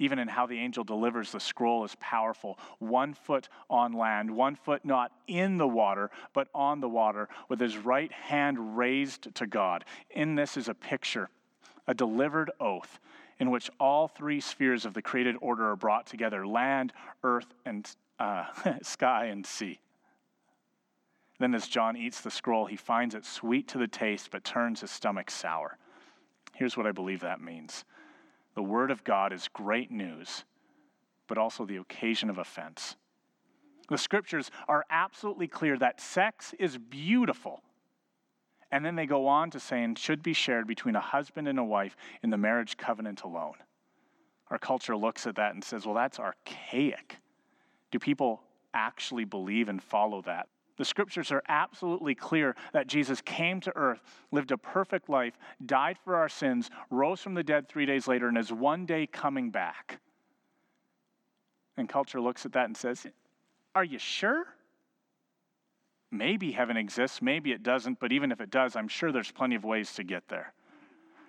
Even 0.00 0.18
in 0.18 0.26
how 0.26 0.46
the 0.46 0.58
angel 0.58 0.82
delivers 0.82 1.30
the 1.30 1.38
scroll 1.38 1.84
is 1.84 1.94
powerful. 2.00 2.58
One 2.78 3.14
foot 3.14 3.48
on 3.68 3.92
land, 3.92 4.30
one 4.34 4.56
foot 4.56 4.84
not 4.84 5.12
in 5.28 5.58
the 5.58 5.68
water, 5.68 6.10
but 6.32 6.48
on 6.54 6.80
the 6.80 6.88
water, 6.88 7.28
with 7.48 7.60
his 7.60 7.76
right 7.76 8.10
hand 8.10 8.76
raised 8.76 9.32
to 9.36 9.46
God. 9.46 9.84
In 10.10 10.34
this 10.34 10.56
is 10.56 10.68
a 10.68 10.74
picture, 10.74 11.28
a 11.86 11.94
delivered 11.94 12.50
oath 12.58 12.98
in 13.38 13.50
which 13.50 13.70
all 13.78 14.08
three 14.08 14.40
spheres 14.40 14.84
of 14.84 14.94
the 14.94 15.02
created 15.02 15.36
order 15.40 15.70
are 15.70 15.76
brought 15.76 16.06
together 16.06 16.46
land, 16.46 16.92
earth, 17.22 17.54
and 17.64 17.94
uh, 18.18 18.44
sky 18.82 19.26
and 19.26 19.44
sea. 19.44 19.78
Then, 21.38 21.54
as 21.54 21.68
John 21.68 21.96
eats 21.96 22.20
the 22.20 22.30
scroll, 22.30 22.66
he 22.66 22.76
finds 22.76 23.14
it 23.14 23.24
sweet 23.24 23.68
to 23.68 23.78
the 23.78 23.88
taste, 23.88 24.30
but 24.30 24.44
turns 24.44 24.82
his 24.82 24.90
stomach 24.90 25.30
sour. 25.30 25.78
Here's 26.54 26.76
what 26.76 26.86
I 26.86 26.92
believe 26.92 27.20
that 27.20 27.40
means 27.40 27.84
the 28.54 28.62
Word 28.62 28.90
of 28.90 29.04
God 29.04 29.32
is 29.32 29.48
great 29.52 29.90
news, 29.90 30.44
but 31.26 31.38
also 31.38 31.64
the 31.64 31.76
occasion 31.76 32.30
of 32.30 32.38
offense. 32.38 32.96
The 33.88 33.98
scriptures 33.98 34.50
are 34.68 34.84
absolutely 34.90 35.48
clear 35.48 35.76
that 35.78 36.00
sex 36.00 36.54
is 36.58 36.78
beautiful. 36.78 37.62
And 38.70 38.84
then 38.84 38.94
they 38.94 39.06
go 39.06 39.26
on 39.26 39.50
to 39.50 39.60
say, 39.60 39.82
and 39.82 39.98
should 39.98 40.22
be 40.22 40.32
shared 40.32 40.66
between 40.66 40.94
a 40.94 41.00
husband 41.00 41.48
and 41.48 41.58
a 41.58 41.64
wife 41.64 41.96
in 42.22 42.30
the 42.30 42.36
marriage 42.36 42.76
covenant 42.76 43.22
alone. 43.22 43.56
Our 44.48 44.58
culture 44.58 44.96
looks 44.96 45.26
at 45.26 45.36
that 45.36 45.54
and 45.54 45.62
says, 45.62 45.86
well, 45.86 45.94
that's 45.94 46.20
archaic. 46.20 47.16
Do 47.90 47.98
people 47.98 48.42
actually 48.74 49.24
believe 49.24 49.68
and 49.68 49.82
follow 49.82 50.22
that? 50.22 50.48
The 50.80 50.86
scriptures 50.86 51.30
are 51.30 51.42
absolutely 51.46 52.14
clear 52.14 52.56
that 52.72 52.86
Jesus 52.86 53.20
came 53.20 53.60
to 53.60 53.76
earth, 53.76 54.00
lived 54.32 54.50
a 54.50 54.56
perfect 54.56 55.10
life, 55.10 55.36
died 55.66 55.98
for 56.02 56.16
our 56.16 56.30
sins, 56.30 56.70
rose 56.88 57.20
from 57.20 57.34
the 57.34 57.42
dead 57.42 57.68
three 57.68 57.84
days 57.84 58.08
later, 58.08 58.28
and 58.28 58.38
is 58.38 58.50
one 58.50 58.86
day 58.86 59.06
coming 59.06 59.50
back. 59.50 60.00
And 61.76 61.86
culture 61.86 62.18
looks 62.18 62.46
at 62.46 62.52
that 62.52 62.64
and 62.64 62.74
says, 62.74 63.06
Are 63.74 63.84
you 63.84 63.98
sure? 63.98 64.46
Maybe 66.10 66.50
heaven 66.50 66.78
exists, 66.78 67.20
maybe 67.20 67.52
it 67.52 67.62
doesn't, 67.62 68.00
but 68.00 68.10
even 68.10 68.32
if 68.32 68.40
it 68.40 68.50
does, 68.50 68.74
I'm 68.74 68.88
sure 68.88 69.12
there's 69.12 69.30
plenty 69.30 69.56
of 69.56 69.64
ways 69.64 69.92
to 69.96 70.02
get 70.02 70.28
there. 70.28 70.54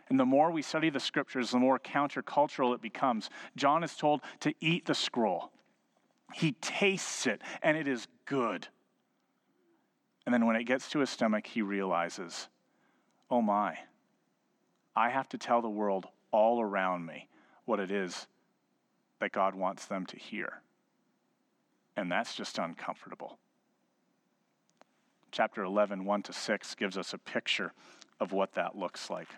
And 0.08 0.18
the 0.18 0.26
more 0.26 0.50
we 0.50 0.62
study 0.62 0.90
the 0.90 1.02
scriptures, 1.02 1.52
the 1.52 1.60
more 1.60 1.78
countercultural 1.78 2.74
it 2.74 2.82
becomes. 2.82 3.30
John 3.58 3.84
is 3.84 3.98
told 3.98 4.22
to 4.40 4.54
eat 4.62 4.86
the 4.86 4.96
scroll. 4.96 5.52
He 6.34 6.54
tastes 6.54 7.28
it, 7.28 7.42
and 7.62 7.76
it 7.76 7.90
is 7.90 8.08
good. 8.26 8.70
And 10.26 10.34
then 10.34 10.46
when 10.46 10.56
it 10.56 10.66
gets 10.66 10.90
to 10.90 11.00
his 11.00 11.10
stomach, 11.10 11.48
he 11.48 11.62
realizes, 11.62 12.48
oh 13.30 13.42
my, 13.42 13.78
I 14.96 15.10
have 15.10 15.30
to 15.30 15.38
tell 15.38 15.62
the 15.62 15.70
world 15.70 16.06
all 16.32 16.62
around 16.62 17.06
me 17.06 17.28
what 17.66 17.80
it 17.80 17.92
is 17.92 18.28
that 19.20 19.32
God 19.32 19.56
wants 19.56 19.86
them 19.86 20.06
to 20.08 20.18
hear. 20.18 20.62
And 21.96 22.12
that's 22.12 22.36
just 22.36 22.58
uncomfortable. 22.58 23.38
Chapter 25.32 25.64
11, 25.64 26.06
1 26.06 26.24
to 26.24 26.34
6, 26.34 26.76
gives 26.76 26.98
us 26.98 27.14
a 27.14 27.18
picture 27.18 27.74
of 28.20 28.34
what 28.34 28.54
that 28.54 28.78
looks 28.78 29.10
like. 29.10 29.30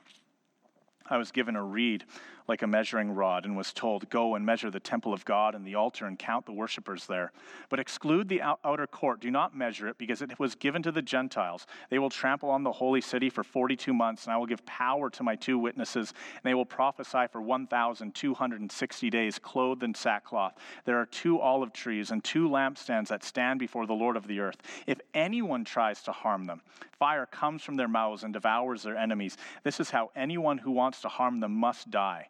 I 1.13 1.17
was 1.17 1.31
given 1.31 1.55
a 1.55 1.63
reed 1.63 2.05
like 2.47 2.61
a 2.61 2.67
measuring 2.67 3.11
rod 3.11 3.45
and 3.45 3.55
was 3.55 3.71
told, 3.71 4.09
Go 4.09 4.35
and 4.35 4.45
measure 4.45 4.69
the 4.69 4.79
temple 4.79 5.13
of 5.13 5.23
God 5.25 5.55
and 5.55 5.65
the 5.65 5.75
altar 5.75 6.05
and 6.05 6.17
count 6.17 6.45
the 6.45 6.51
worshippers 6.51 7.05
there. 7.05 7.31
But 7.69 7.79
exclude 7.79 8.27
the 8.27 8.41
outer 8.41 8.87
court. 8.87 9.21
Do 9.21 9.31
not 9.31 9.55
measure 9.55 9.87
it 9.87 9.97
because 9.97 10.21
it 10.21 10.37
was 10.39 10.55
given 10.55 10.83
to 10.83 10.91
the 10.91 11.01
Gentiles. 11.01 11.67
They 11.89 11.99
will 11.99 12.09
trample 12.09 12.49
on 12.49 12.63
the 12.63 12.71
holy 12.71 13.01
city 13.01 13.29
for 13.29 13.43
42 13.43 13.93
months, 13.93 14.25
and 14.25 14.33
I 14.33 14.37
will 14.37 14.45
give 14.45 14.65
power 14.65 15.09
to 15.11 15.23
my 15.23 15.35
two 15.35 15.57
witnesses, 15.57 16.13
and 16.35 16.43
they 16.43 16.53
will 16.53 16.65
prophesy 16.65 17.27
for 17.31 17.41
1,260 17.41 19.09
days, 19.09 19.39
clothed 19.39 19.83
in 19.83 19.93
sackcloth. 19.93 20.55
There 20.85 20.99
are 20.99 21.05
two 21.05 21.39
olive 21.39 21.73
trees 21.73 22.11
and 22.11 22.23
two 22.23 22.49
lampstands 22.49 23.07
that 23.07 23.23
stand 23.23 23.59
before 23.59 23.85
the 23.85 23.93
Lord 23.93 24.17
of 24.17 24.27
the 24.27 24.39
earth. 24.39 24.57
If 24.87 24.99
anyone 25.13 25.63
tries 25.63 26.01
to 26.03 26.11
harm 26.11 26.45
them, 26.45 26.61
fire 26.91 27.25
comes 27.25 27.63
from 27.63 27.75
their 27.75 27.87
mouths 27.87 28.23
and 28.23 28.33
devours 28.33 28.83
their 28.83 28.97
enemies. 28.97 29.37
This 29.63 29.79
is 29.79 29.89
how 29.89 30.11
anyone 30.15 30.57
who 30.57 30.71
wants 30.71 31.02
to 31.03 31.09
harm 31.09 31.39
them 31.39 31.53
must 31.53 31.89
die. 31.89 32.29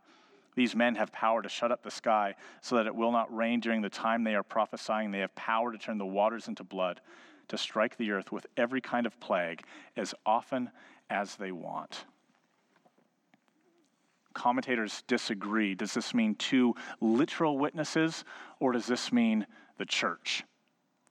These 0.56 0.76
men 0.76 0.96
have 0.96 1.12
power 1.12 1.42
to 1.42 1.50
shut 1.50 1.72
up 1.72 1.82
the 1.82 1.92
sky 1.92 2.36
so 2.62 2.76
that 2.76 2.86
it 2.86 2.96
will 2.96 3.12
not 3.12 3.36
rain 3.36 3.60
during 3.60 3.82
the 3.82 3.90
time 3.90 4.24
they 4.24 4.36
are 4.36 4.44
prophesying. 4.44 5.12
They 5.12 5.20
have 5.20 5.34
power 5.36 5.72
to 5.72 5.78
turn 5.78 5.98
the 5.98 6.06
waters 6.06 6.48
into 6.48 6.64
blood, 6.64 7.02
to 7.48 7.58
strike 7.58 7.98
the 7.98 8.12
earth 8.12 8.32
with 8.32 8.46
every 8.56 8.82
kind 8.82 9.06
of 9.06 9.20
plague 9.20 9.64
as 9.98 10.14
often 10.26 10.70
as 11.10 11.36
they 11.36 11.52
want. 11.52 12.06
Commentators 14.34 15.04
disagree. 15.08 15.76
Does 15.76 15.94
this 15.94 16.14
mean 16.14 16.36
two 16.36 16.76
literal 17.02 17.58
witnesses, 17.58 18.24
or 18.60 18.72
does 18.72 18.86
this 18.86 19.12
mean 19.12 19.46
the 19.78 19.86
church? 19.86 20.44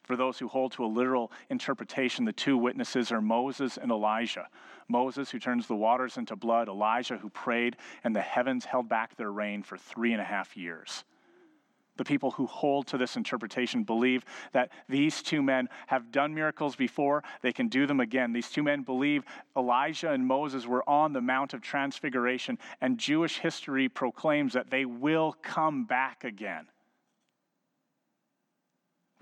For 0.03 0.17
those 0.17 0.39
who 0.39 0.49
hold 0.49 0.73
to 0.73 0.85
a 0.85 0.87
literal 0.87 1.31
interpretation, 1.49 2.25
the 2.25 2.33
two 2.33 2.59
witnesses 2.59 3.13
are 3.13 3.21
Moses 3.21 3.77
and 3.77 3.91
Elijah. 3.91 4.49
Moses, 4.89 5.31
who 5.31 5.39
turns 5.39 5.67
the 5.67 5.77
waters 5.77 6.17
into 6.19 6.35
blood, 6.35 6.69
Elijah, 6.69 7.17
who 7.17 7.31
prayed, 7.31 7.77
and 8.03 8.15
the 8.15 8.21
heavens 8.21 8.65
held 8.65 8.89
back 8.89 9.17
their 9.17 9.31
rain 9.31 9.63
for 9.63 9.79
three 9.79 10.13
and 10.13 10.21
a 10.21 10.25
half 10.25 10.57
years. 10.57 11.05
The 11.99 12.05
people 12.05 12.33
who 12.33 12.47
hold 12.47 12.87
to 12.89 12.99
this 12.99 13.17
interpretation 13.17 13.85
believe 13.85 14.25
that 14.53 14.73
these 14.89 15.23
two 15.23 15.43
men 15.43 15.69
have 15.87 16.11
done 16.11 16.35
miracles 16.35 16.75
before, 16.75 17.23
they 17.43 17.53
can 17.53 17.69
do 17.69 17.87
them 17.87 18.01
again. 18.01 18.33
These 18.33 18.51
two 18.51 18.63
men 18.63 18.83
believe 18.83 19.25
Elijah 19.57 20.11
and 20.11 20.27
Moses 20.27 20.67
were 20.67 20.89
on 20.89 21.13
the 21.13 21.21
Mount 21.21 21.55
of 21.55 21.61
Transfiguration, 21.61 22.59
and 22.81 22.99
Jewish 22.99 23.39
history 23.39 23.89
proclaims 23.89 24.55
that 24.55 24.71
they 24.71 24.85
will 24.85 25.37
come 25.43 25.85
back 25.85 26.25
again 26.25 26.67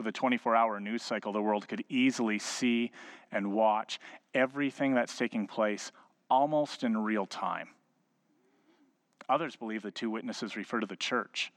with 0.01 0.07
a 0.07 0.13
24 0.13 0.57
hour 0.57 0.81
news 0.81 1.03
cycle, 1.03 1.31
the 1.31 1.43
world 1.43 1.69
could 1.69 1.85
easily 1.91 2.39
see 2.39 2.91
and 3.31 3.53
watch 3.53 4.01
everything 4.33 4.95
that's 4.95 5.15
taking 5.15 5.47
place 5.47 5.93
almost 6.31 6.85
in 6.85 6.97
real 6.97 7.27
time. 7.27 7.69
Others 9.29 9.57
believe 9.57 9.83
the 9.83 9.91
two 9.91 10.09
witnesses 10.09 10.57
refer 10.57 10.81
to 10.81 10.87
the 10.87 10.97
church. 10.97 11.53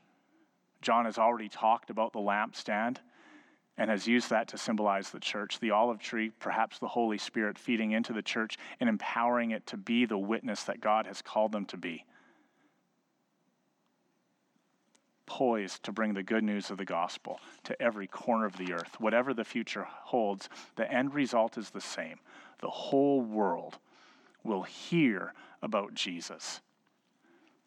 John 0.81 1.05
has 1.05 1.17
already 1.17 1.47
talked 1.47 1.89
about 1.89 2.11
the 2.11 2.19
lampstand 2.19 2.97
and 3.77 3.89
has 3.89 4.07
used 4.07 4.29
that 4.29 4.49
to 4.49 4.57
symbolize 4.57 5.09
the 5.09 5.21
church. 5.21 5.61
The 5.61 5.71
olive 5.71 5.99
tree, 5.99 6.29
perhaps 6.39 6.79
the 6.79 6.87
Holy 6.89 7.17
Spirit 7.17 7.57
feeding 7.57 7.91
into 7.91 8.11
the 8.11 8.21
church 8.21 8.57
and 8.81 8.89
empowering 8.89 9.51
it 9.51 9.65
to 9.67 9.77
be 9.77 10.05
the 10.05 10.17
witness 10.17 10.63
that 10.63 10.81
God 10.81 11.07
has 11.07 11.21
called 11.21 11.53
them 11.53 11.65
to 11.67 11.77
be. 11.77 12.03
Poised 15.25 15.83
to 15.83 15.91
bring 15.91 16.13
the 16.13 16.23
good 16.23 16.43
news 16.43 16.69
of 16.69 16.77
the 16.77 16.85
gospel 16.85 17.39
to 17.63 17.81
every 17.81 18.07
corner 18.07 18.45
of 18.45 18.57
the 18.57 18.73
earth. 18.73 18.99
Whatever 18.99 19.33
the 19.33 19.43
future 19.43 19.85
holds, 19.89 20.49
the 20.75 20.91
end 20.91 21.13
result 21.13 21.57
is 21.57 21.69
the 21.69 21.81
same. 21.81 22.19
The 22.59 22.69
whole 22.69 23.21
world 23.21 23.77
will 24.43 24.63
hear 24.63 25.33
about 25.61 25.93
Jesus. 25.93 26.61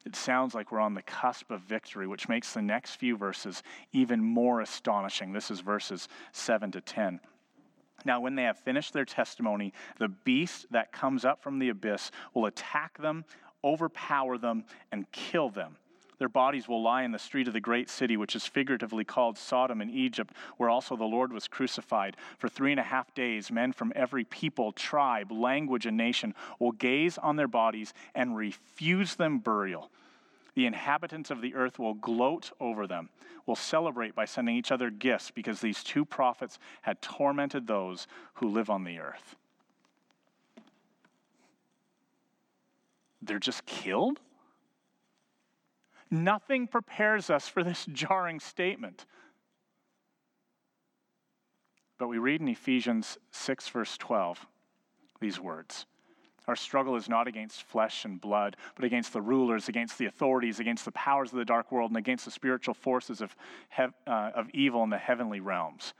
It 0.05 0.15
sounds 0.15 0.55
like 0.55 0.71
we're 0.71 0.81
on 0.81 0.95
the 0.95 1.03
cusp 1.03 1.51
of 1.51 1.63
victory, 1.63 2.07
which 2.07 2.29
makes 2.29 2.53
the 2.53 2.63
next 2.63 2.95
few 2.95 3.17
verses 3.17 3.63
even 3.93 4.23
more 4.23 4.61
astonishing. 4.61 5.33
This 5.33 5.51
is 5.51 5.61
verses 5.61 6.09
7 6.33 6.71
to 6.73 6.81
10. 6.81 7.19
Now, 8.05 8.21
when 8.21 8.37
they 8.37 8.45
have 8.45 8.59
finished 8.59 8.93
their 8.93 9.05
testimony, 9.05 9.73
the 9.99 10.09
beast 10.09 10.67
that 10.71 10.93
comes 10.93 11.25
up 11.25 11.43
from 11.43 11.59
the 11.59 11.71
abyss 11.71 12.13
will 12.35 12.47
attack 12.47 12.99
them, 12.99 13.25
overpower 13.65 14.39
them, 14.39 14.65
and 14.93 15.11
kill 15.11 15.51
them. 15.51 15.77
Their 16.19 16.29
bodies 16.29 16.67
will 16.67 16.83
lie 16.83 17.03
in 17.03 17.13
the 17.13 17.19
street 17.19 17.47
of 17.47 17.53
the 17.53 17.61
great 17.61 17.91
city, 17.91 18.17
which 18.17 18.35
is 18.35 18.47
figuratively 18.47 19.05
called 19.05 19.37
Sodom 19.37 19.83
in 19.83 19.91
Egypt, 19.91 20.33
where 20.57 20.71
also 20.71 20.97
the 20.97 21.05
Lord 21.05 21.33
was 21.33 21.49
crucified. 21.49 22.17
For 22.39 22.49
three 22.49 22.71
and 22.71 22.81
a 22.81 22.85
half 22.85 23.15
days, 23.15 23.51
men 23.51 23.73
from 23.73 23.93
every 23.95 24.25
people, 24.25 24.73
tribe, 24.73 25.31
language, 25.31 25.87
and 25.87 25.97
nation 25.97 26.35
will 26.59 26.73
gaze 26.73 27.19
on 27.19 27.37
their 27.37 27.49
bodies 27.49 27.93
and 28.15 28.37
refuse 28.37 29.15
them 29.17 29.39
burial. 29.39 29.91
The 30.55 30.67
inhabitants 30.67 31.31
of 31.31 31.43
the 31.43 31.55
earth 31.55 31.79
will 31.79 31.95
gloat 31.95 32.51
over 32.61 32.87
them, 32.87 33.11
will 33.45 33.57
celebrate 33.57 34.15
by 34.15 34.25
sending 34.25 34.57
each 34.57 34.73
other 34.73 34.89
gifts, 34.89 35.31
because 35.31 35.61
these 35.61 35.85
two 35.85 36.07
prophets 36.07 36.59
had 36.83 37.03
tormented 37.03 37.67
those 37.67 38.07
who 38.35 38.49
live 38.49 38.71
on 38.71 38.85
the 38.85 38.99
earth. 38.99 39.37
they're 43.27 43.39
just 43.39 43.67
killed? 43.67 44.21
Nothing 46.11 46.67
prepares 46.67 47.31
us 47.31 47.49
for 47.49 47.63
this 47.63 47.87
jarring 47.93 48.41
statement. 48.41 49.07
But 51.99 52.09
we 52.09 52.19
read 52.19 52.41
in 52.41 52.49
Ephesians 52.49 53.19
6, 53.31 53.69
verse 53.69 53.97
12, 53.97 54.47
these 55.21 55.41
words 55.41 55.87
Our 56.47 56.57
struggle 56.57 56.97
is 56.97 57.09
not 57.09 57.27
against 57.27 57.63
flesh 57.63 58.05
and 58.05 58.21
blood, 58.21 58.57
but 58.75 58.85
against 58.85 59.13
the 59.13 59.23
rulers, 59.23 59.69
against 59.69 59.99
the 59.99 60.07
authorities, 60.07 60.61
against 60.61 60.85
the 60.85 60.93
powers 60.93 61.33
of 61.33 61.39
the 61.39 61.45
dark 61.45 61.73
world, 61.73 61.91
and 61.91 61.97
against 61.97 62.27
the 62.27 62.31
spiritual 62.31 62.75
forces 62.75 63.21
of, 63.21 63.35
hev- 63.71 63.95
uh, 64.07 64.31
of 64.35 64.51
evil 64.51 64.85
in 64.85 64.91
the 64.91 64.99
heavenly 64.99 65.41
realms 65.41 65.95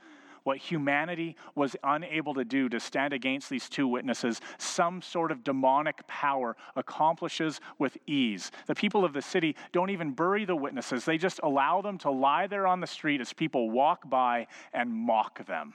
what 0.47 0.57
humanity 0.57 1.35
was 1.55 1.75
unable 1.83 2.33
to 2.33 2.45
do 2.45 2.69
to 2.69 2.79
stand 2.79 3.11
against 3.11 3.49
these 3.49 3.67
two 3.67 3.85
witnesses, 3.85 4.39
some 4.57 5.01
sort 5.01 5.29
of 5.29 5.43
demonic 5.43 6.07
power 6.07 6.55
accomplishes 6.77 7.59
with 7.79 7.97
ease. 8.07 8.49
The 8.65 8.73
people 8.73 9.03
of 9.03 9.11
the 9.11 9.21
city 9.21 9.57
don't 9.73 9.89
even 9.89 10.13
bury 10.13 10.45
the 10.45 10.55
witnesses, 10.55 11.03
they 11.03 11.17
just 11.17 11.41
allow 11.43 11.81
them 11.81 11.97
to 11.97 12.09
lie 12.09 12.47
there 12.47 12.65
on 12.65 12.79
the 12.79 12.87
street 12.87 13.19
as 13.19 13.33
people 13.33 13.69
walk 13.69 14.09
by 14.09 14.47
and 14.71 14.89
mock 14.89 15.45
them. 15.47 15.73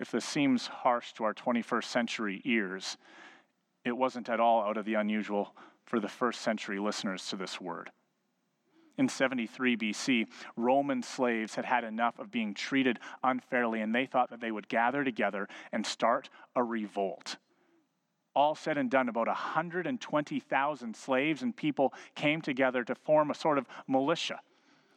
If 0.00 0.10
this 0.10 0.24
seems 0.24 0.66
harsh 0.66 1.12
to 1.12 1.24
our 1.24 1.34
21st 1.34 1.84
century 1.84 2.40
ears, 2.46 2.96
it 3.84 3.92
wasn't 3.92 4.30
at 4.30 4.40
all 4.40 4.62
out 4.62 4.78
of 4.78 4.86
the 4.86 4.94
unusual 4.94 5.54
for 5.84 6.00
the 6.00 6.08
first 6.08 6.40
century 6.40 6.78
listeners 6.78 7.28
to 7.28 7.36
this 7.36 7.60
word 7.60 7.90
in 8.98 9.08
73 9.08 9.76
BC, 9.76 10.26
Roman 10.56 11.02
slaves 11.02 11.54
had 11.54 11.64
had 11.64 11.84
enough 11.84 12.18
of 12.18 12.30
being 12.30 12.54
treated 12.54 12.98
unfairly, 13.22 13.80
and 13.80 13.94
they 13.94 14.06
thought 14.06 14.30
that 14.30 14.40
they 14.40 14.50
would 14.50 14.68
gather 14.68 15.04
together 15.04 15.48
and 15.72 15.86
start 15.86 16.28
a 16.54 16.62
revolt. 16.62 17.36
All 18.34 18.54
said 18.54 18.76
and 18.76 18.90
done, 18.90 19.08
about 19.08 19.28
120,000 19.28 20.96
slaves 20.96 21.42
and 21.42 21.56
people 21.56 21.94
came 22.14 22.42
together 22.42 22.84
to 22.84 22.94
form 22.94 23.30
a 23.30 23.34
sort 23.34 23.56
of 23.56 23.66
militia. 23.88 24.40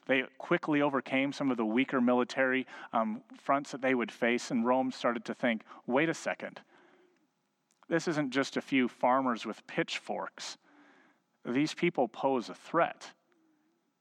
They 0.08 0.24
quickly 0.38 0.82
overcame 0.82 1.32
some 1.32 1.52
of 1.52 1.58
the 1.58 1.66
weaker 1.66 2.02
military 2.02 2.66
um, 2.94 3.22
fronts 3.38 3.72
that 3.72 3.82
they 3.82 3.94
would 3.94 4.12
face, 4.12 4.50
and 4.50 4.66
Rome 4.66 4.92
started 4.92 5.24
to 5.26 5.34
think 5.34 5.62
wait 5.86 6.10
a 6.10 6.14
second. 6.14 6.62
This 7.88 8.08
isn't 8.08 8.32
just 8.32 8.58
a 8.58 8.62
few 8.62 8.88
farmers 8.88 9.46
with 9.46 9.66
pitchforks. 9.68 10.58
These 11.46 11.74
people 11.74 12.08
pose 12.08 12.50
a 12.50 12.54
threat. 12.54 13.12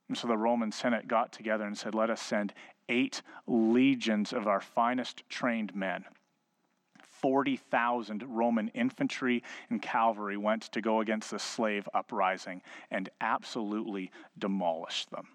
And 0.08 0.16
so 0.16 0.26
the 0.26 0.38
Roman 0.38 0.72
Senate 0.72 1.06
got 1.06 1.32
together 1.32 1.64
and 1.64 1.76
said, 1.76 1.94
Let 1.94 2.10
us 2.10 2.22
send 2.22 2.54
eight 2.88 3.20
legions 3.46 4.32
of 4.32 4.46
our 4.46 4.60
finest 4.60 5.22
trained 5.28 5.74
men. 5.74 6.06
40,000 7.20 8.22
Roman 8.26 8.68
infantry 8.68 9.42
and 9.70 9.82
cavalry 9.82 10.36
went 10.36 10.62
to 10.72 10.80
go 10.80 11.00
against 11.00 11.32
the 11.32 11.38
slave 11.38 11.88
uprising 11.92 12.62
and 12.90 13.10
absolutely 13.20 14.10
demolished 14.38 15.10
them. 15.10 15.28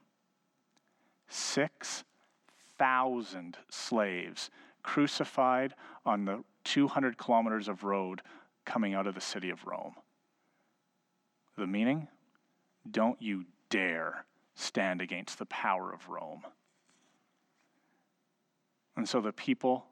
6,000 1.28 3.58
slaves 3.70 4.50
crucified 4.82 5.76
on 6.06 6.26
the 6.26 6.44
200 6.64 7.18
kilometers 7.18 7.68
of 7.68 7.84
road 7.84 8.22
coming 8.66 8.94
out 8.94 9.08
of 9.08 9.16
the 9.16 9.22
city 9.22 9.50
of 9.50 9.66
Rome. 9.66 9.96
The 11.58 11.68
meaning? 11.68 12.08
Don't 12.90 13.22
you 13.22 13.44
dare 13.70 14.26
stand 14.56 15.02
against 15.02 15.40
the 15.40 15.46
power 15.46 15.92
of 15.92 16.10
Rome. 16.10 16.44
And 18.96 19.08
so 19.08 19.22
the 19.22 19.34
people 19.34 19.86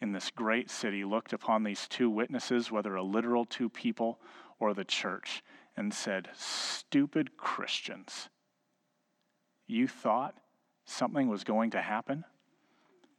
in 0.00 0.12
this 0.12 0.30
great 0.30 0.70
city 0.70 1.04
looked 1.04 1.32
upon 1.32 1.62
these 1.62 1.86
two 1.88 2.10
witnesses, 2.10 2.70
whether 2.70 2.94
a 2.94 3.02
literal 3.02 3.44
two 3.44 3.68
people 3.68 4.18
or 4.58 4.74
the 4.74 4.84
church, 4.84 5.42
and 5.76 5.92
said, 5.92 6.28
Stupid 6.34 7.36
Christians, 7.36 8.28
you 9.66 9.86
thought 9.86 10.36
something 10.84 11.28
was 11.28 11.44
going 11.44 11.70
to 11.70 11.80
happen? 11.80 12.24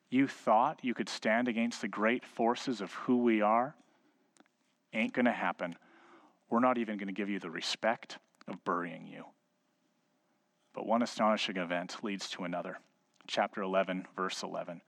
You 0.09 0.27
thought 0.27 0.79
you 0.83 0.93
could 0.93 1.09
stand 1.09 1.47
against 1.47 1.81
the 1.81 1.87
great 1.87 2.25
forces 2.25 2.81
of 2.81 2.91
who 2.93 3.17
we 3.17 3.41
are? 3.41 3.75
Ain't 4.93 5.13
going 5.13 5.25
to 5.25 5.31
happen. 5.31 5.75
We're 6.49 6.59
not 6.59 6.77
even 6.77 6.97
going 6.97 7.07
to 7.07 7.13
give 7.13 7.29
you 7.29 7.39
the 7.39 7.49
respect 7.49 8.17
of 8.47 8.63
burying 8.65 9.07
you. 9.07 9.23
But 10.73 10.85
one 10.85 11.01
astonishing 11.01 11.57
event 11.57 11.97
leads 12.03 12.29
to 12.31 12.43
another. 12.43 12.79
Chapter 13.27 13.61
11, 13.61 14.07
verse 14.15 14.43
11. 14.43 14.81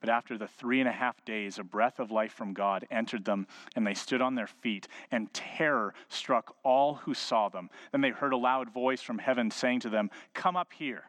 But 0.00 0.08
after 0.08 0.38
the 0.38 0.48
three 0.48 0.80
and 0.80 0.88
a 0.88 0.92
half 0.92 1.24
days, 1.24 1.58
a 1.58 1.64
breath 1.64 2.00
of 2.00 2.10
life 2.10 2.32
from 2.32 2.54
God 2.54 2.86
entered 2.90 3.24
them, 3.24 3.46
and 3.76 3.86
they 3.86 3.94
stood 3.94 4.22
on 4.22 4.34
their 4.34 4.46
feet, 4.46 4.88
and 5.10 5.32
terror 5.34 5.94
struck 6.08 6.56
all 6.62 6.94
who 6.94 7.12
saw 7.12 7.48
them. 7.50 7.68
Then 7.92 8.00
they 8.00 8.10
heard 8.10 8.32
a 8.32 8.38
loud 8.38 8.70
voice 8.70 9.02
from 9.02 9.18
heaven 9.18 9.50
saying 9.50 9.80
to 9.80 9.90
them, 9.90 10.10
Come 10.32 10.56
up 10.56 10.72
here. 10.72 11.04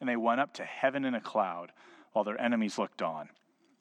And 0.00 0.08
they 0.08 0.16
went 0.16 0.40
up 0.40 0.54
to 0.54 0.64
heaven 0.64 1.04
in 1.04 1.14
a 1.14 1.20
cloud, 1.20 1.72
while 2.12 2.24
their 2.24 2.40
enemies 2.40 2.78
looked 2.78 3.02
on. 3.02 3.28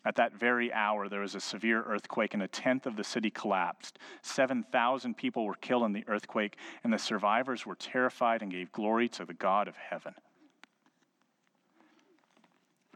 At 0.05 0.15
that 0.15 0.33
very 0.33 0.71
hour, 0.71 1.09
there 1.09 1.21
was 1.21 1.33
a 1.33 1.39
severe 1.39 1.81
earthquake, 1.81 2.35
and 2.35 2.43
a 2.43 2.47
tenth 2.47 2.85
of 2.85 2.95
the 2.95 3.03
city 3.03 3.31
collapsed. 3.31 3.97
7,000 4.21 5.17
people 5.17 5.45
were 5.45 5.55
killed 5.55 5.83
in 5.83 5.93
the 5.93 6.05
earthquake, 6.07 6.57
and 6.83 6.93
the 6.93 6.99
survivors 6.99 7.65
were 7.65 7.75
terrified 7.75 8.43
and 8.43 8.51
gave 8.51 8.71
glory 8.71 9.09
to 9.09 9.25
the 9.25 9.33
God 9.33 9.67
of 9.67 9.75
heaven. 9.75 10.13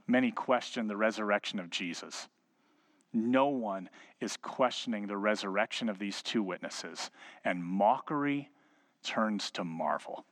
Many 0.05 0.31
question 0.31 0.87
the 0.87 0.97
resurrection 0.97 1.59
of 1.59 1.71
Jesus. 1.71 2.27
No 3.11 3.47
one 3.47 3.89
is 4.21 4.37
questioning 4.37 5.07
the 5.07 5.17
resurrection 5.17 5.89
of 5.89 5.97
these 5.97 6.21
two 6.21 6.43
witnesses, 6.43 7.09
and 7.43 7.63
mockery 7.63 8.49
turns 9.01 9.49
to 9.51 9.63
marvel. 9.63 10.25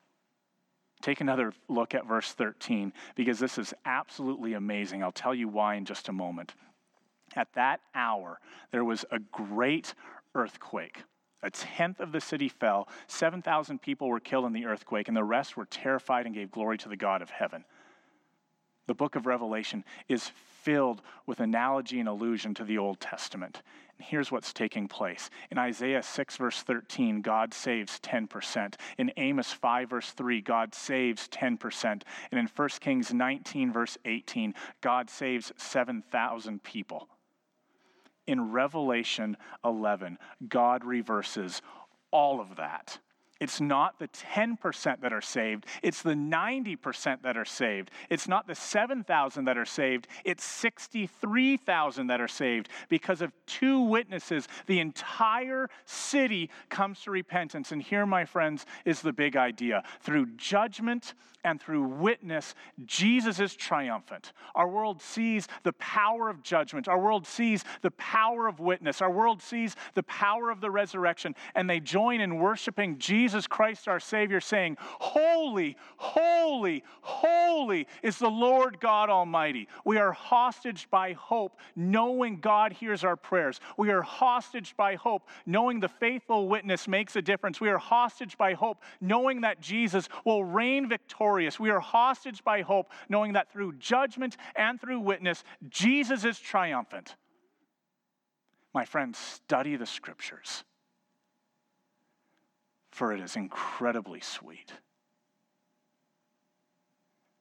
Take 1.02 1.22
another 1.22 1.54
look 1.68 1.94
at 1.94 2.08
verse 2.08 2.34
13 2.34 2.92
because 3.16 3.40
this 3.40 3.58
is 3.58 3.74
absolutely 3.86 4.54
amazing. 4.54 5.04
I'll 5.04 5.12
tell 5.12 5.34
you 5.34 5.48
why 5.48 5.76
in 5.76 5.86
just 5.86 6.10
a 6.10 6.14
moment. 6.14 6.56
At 7.36 7.54
that 7.54 7.82
hour, 7.94 8.40
there 8.72 8.84
was 8.84 9.06
a 9.12 9.20
great 9.20 9.94
earthquake. 10.34 11.04
A 11.44 11.52
tenth 11.52 12.00
of 12.00 12.12
the 12.12 12.22
city 12.22 12.50
fell, 12.50 12.88
7,000 13.08 13.82
people 13.82 14.08
were 14.08 14.20
killed 14.20 14.46
in 14.46 14.54
the 14.54 14.66
earthquake, 14.66 15.08
and 15.08 15.16
the 15.16 15.24
rest 15.24 15.56
were 15.56 15.66
terrified 15.66 16.26
and 16.26 16.34
gave 16.34 16.52
glory 16.52 16.78
to 16.80 16.90
the 16.90 16.98
God 16.98 17.22
of 17.22 17.30
heaven. 17.30 17.64
The 18.88 18.96
book 18.96 19.16
of 19.16 19.26
Revelation 19.26 19.84
is 20.08 20.32
filled 20.64 21.02
with 21.26 21.40
analogy 21.40 22.00
and 22.00 22.10
allusion 22.10 22.54
to 22.56 22.64
the 22.64 22.78
Old 22.78 23.00
Testament. 23.00 23.62
And 23.98 24.08
here's 24.08 24.32
what's 24.32 24.54
taking 24.54 24.88
place. 24.88 25.30
In 25.52 25.58
Isaiah 25.58 26.02
6, 26.02 26.38
verse 26.38 26.62
13, 26.64 27.22
God 27.22 27.54
saves 27.54 28.00
10%. 28.00 28.76
In 28.98 29.12
Amos 29.18 29.52
5, 29.52 29.90
verse 29.90 30.12
3, 30.12 30.42
God 30.42 30.74
saves 30.74 31.28
10%. 31.28 32.02
And 32.32 32.40
in 32.40 32.50
1 32.54 32.70
Kings 32.80 33.14
19, 33.14 33.72
verse 33.72 33.98
18, 34.06 34.54
God 34.82 35.10
saves 35.10 35.52
7,000 35.58 36.64
people 36.64 37.10
in 38.28 38.52
Revelation 38.52 39.38
11, 39.64 40.18
God 40.48 40.84
reverses 40.84 41.62
all 42.12 42.40
of 42.40 42.58
that. 42.58 43.00
It's 43.40 43.62
not 43.62 44.00
the 44.00 44.08
10% 44.08 45.02
that 45.02 45.14
are 45.14 45.22
saved, 45.22 45.66
it's 45.84 46.02
the 46.02 46.14
90% 46.14 47.22
that 47.22 47.38
are 47.38 47.46
saved. 47.46 47.92
It's 48.10 48.28
not 48.28 48.48
the 48.48 48.56
7,000 48.56 49.46
that 49.46 49.58
are 49.58 49.66
saved, 49.66 50.08
it's 50.24 50.44
63,000 50.44 52.08
that 52.08 52.22
are 52.22 52.28
saved. 52.28 52.70
Because 52.90 53.22
of 53.22 53.32
two 53.46 53.82
witnesses, 53.82 54.48
the 54.66 54.80
entire 54.80 55.70
city 55.86 56.50
comes 56.70 57.02
to 57.02 57.12
repentance. 57.12 57.72
And 57.72 57.82
here, 57.82 58.06
my 58.06 58.26
friends, 58.26 58.66
is 58.86 59.02
the 59.02 59.14
big 59.14 59.36
idea. 59.36 59.84
Through 60.02 60.28
judgment 60.38 61.14
and 61.44 61.62
through 61.62 61.84
witness, 61.84 62.56
Jesus 62.86 63.40
is 63.40 63.56
triumphant. 63.56 64.34
Our 64.56 64.68
world 64.68 65.02
sees 65.02 65.48
the 65.64 65.74
power 65.74 66.30
of 66.30 66.44
judgment, 66.44 66.88
our 66.88 67.00
world 67.00 67.26
sees 67.26 67.64
the 67.82 67.92
power 67.92 68.48
of 68.48 68.60
witness, 68.60 69.02
our 69.02 69.12
world 69.12 69.42
sees 69.42 69.76
the 69.94 70.04
power 70.04 70.50
of 70.50 70.60
the 70.60 70.70
resurrection, 70.70 71.36
and 71.56 71.70
they 71.70 71.80
join 71.80 72.20
in 72.22 72.38
worshiping 72.38 72.98
Jesus 72.98 73.27
Jesus 73.28 73.46
Christ 73.46 73.90
our 73.90 74.00
Savior, 74.00 74.40
saying, 74.40 74.78
Holy, 74.80 75.76
holy, 75.98 76.82
holy 77.02 77.86
is 78.02 78.18
the 78.18 78.30
Lord 78.30 78.80
God 78.80 79.10
Almighty. 79.10 79.68
We 79.84 79.98
are 79.98 80.14
hostage 80.14 80.88
by 80.90 81.12
hope, 81.12 81.60
knowing 81.76 82.40
God 82.40 82.72
hears 82.72 83.04
our 83.04 83.18
prayers. 83.18 83.60
We 83.76 83.90
are 83.90 84.02
hostage 84.02 84.76
by 84.78 84.96
hope, 84.96 85.28
knowing 85.46 85.82
the 85.82 85.90
faithful 85.90 86.48
witness 86.48 86.88
makes 86.88 87.18
a 87.18 87.22
difference. 87.22 87.60
We 87.60 87.68
are 87.68 87.78
hostage 87.78 88.38
by 88.38 88.54
hope, 88.54 88.82
knowing 89.02 89.42
that 89.42 89.60
Jesus 89.60 90.08
will 90.24 90.46
reign 90.46 90.88
victorious. 90.88 91.60
We 91.60 91.70
are 91.70 91.82
hostage 91.82 92.46
by 92.46 92.62
hope, 92.62 92.94
knowing 93.10 93.34
that 93.34 93.52
through 93.52 93.74
judgment 93.74 94.38
and 94.56 94.80
through 94.80 95.02
witness, 95.02 95.44
Jesus 95.68 96.24
is 96.24 96.40
triumphant. 96.40 97.18
My 98.74 98.86
friends, 98.86 99.18
study 99.18 99.76
the 99.76 99.86
scriptures 99.86 100.64
for 102.98 103.14
it 103.14 103.22
is 103.22 103.36
incredibly 103.36 104.20
sweet. 104.20 104.74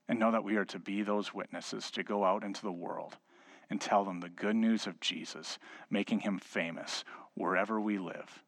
And 0.07 0.19
know 0.19 0.31
that 0.33 0.45
we 0.45 0.57
are 0.57 0.67
to 0.67 0.79
be 0.79 1.01
those 1.01 1.33
witnesses 1.33 1.91
to 1.93 2.03
go 2.03 2.27
out 2.27 2.45
into 2.45 2.61
the 2.61 2.71
world 2.71 3.17
and 3.71 3.81
tell 3.81 4.05
them 4.05 4.21
the 4.21 4.29
good 4.29 4.55
news 4.55 4.87
of 4.87 5.01
Jesus, 5.01 5.59
making 5.89 6.21
him 6.21 6.39
famous 6.39 7.05
wherever 7.33 7.81
we 7.81 7.99
live, 7.99 8.45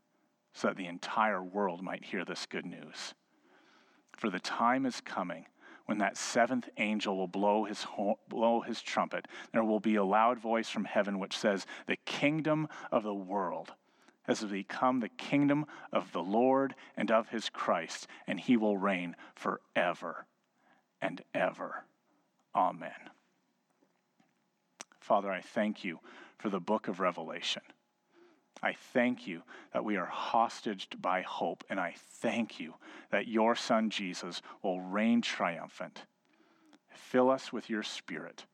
so 0.53 0.69
that 0.69 0.77
the 0.77 0.87
entire 0.87 1.43
world 1.43 1.83
might 1.83 2.05
hear 2.05 2.27
this 2.27 2.45
good 2.45 2.67
news. 2.67 3.15
For 4.15 4.29
the 4.29 4.39
time 4.39 4.85
is 4.85 5.01
coming 5.01 5.47
when 5.87 5.97
that 5.99 6.19
seventh 6.19 6.69
angel 6.77 7.17
will 7.17 7.27
blow 7.27 7.65
his, 7.65 7.87
blow 8.29 8.61
his 8.61 8.83
trumpet. 8.83 9.25
There 9.53 9.65
will 9.65 9.81
be 9.81 9.95
a 9.95 10.05
loud 10.05 10.39
voice 10.39 10.69
from 10.69 10.85
heaven 10.85 11.19
which 11.19 11.39
says, 11.39 11.65
The 11.87 11.97
kingdom 12.05 12.69
of 12.93 13.03
the 13.03 13.15
world 13.15 13.73
has 14.29 14.45
become 14.45 15.01
the 15.01 15.09
kingdom 15.09 15.67
of 15.93 16.13
the 16.13 16.23
Lord 16.23 16.75
and 16.97 17.11
of 17.11 17.31
his 17.31 17.49
Christ, 17.49 18.07
and 18.27 18.39
he 18.39 18.57
will 18.57 18.77
reign 18.77 19.17
forever 19.35 20.27
and 21.01 21.23
ever. 21.35 21.85
Amen. 22.55 22.93
Father, 25.01 25.33
I 25.33 25.41
thank 25.41 25.83
you 25.83 25.99
for 26.37 26.51
the 26.51 26.61
book 26.61 26.87
of 26.87 27.01
Revelation. 27.01 27.63
I 28.63 28.75
thank 28.93 29.27
you 29.27 29.43
that 29.73 29.85
we 29.85 29.97
are 29.97 30.07
hostaged 30.07 31.01
by 31.01 31.23
hope, 31.23 31.65
and 31.71 31.81
I 31.81 31.95
thank 31.97 32.61
you 32.61 32.75
that 33.11 33.29
your 33.29 33.57
Son 33.57 33.89
Jesus 33.89 34.43
will 34.63 34.81
reign 34.81 35.23
triumphant. 35.23 36.05
Fill 36.93 37.31
us 37.31 37.53
with 37.53 37.71
your 37.71 37.83
Spirit 37.83 38.45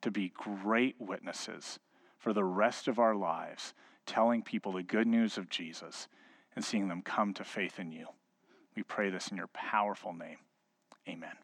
to 0.00 0.10
be 0.10 0.32
great 0.34 0.96
witnesses 0.98 1.78
for 2.18 2.32
the 2.32 2.44
rest 2.44 2.88
of 2.88 2.98
our 2.98 3.14
lives, 3.14 3.74
telling 4.06 4.42
people 4.42 4.72
the 4.72 4.82
good 4.82 5.06
news 5.06 5.38
of 5.38 5.48
Jesus 5.48 6.08
and 6.54 6.64
seeing 6.64 6.88
them 6.88 7.02
come 7.02 7.34
to 7.34 7.44
faith 7.44 7.78
in 7.78 7.92
you. 7.92 8.06
We 8.76 8.82
pray 8.82 9.10
this 9.10 9.28
in 9.28 9.36
your 9.36 9.48
powerful 9.48 10.12
name. 10.12 10.38
Amen. 11.08 11.36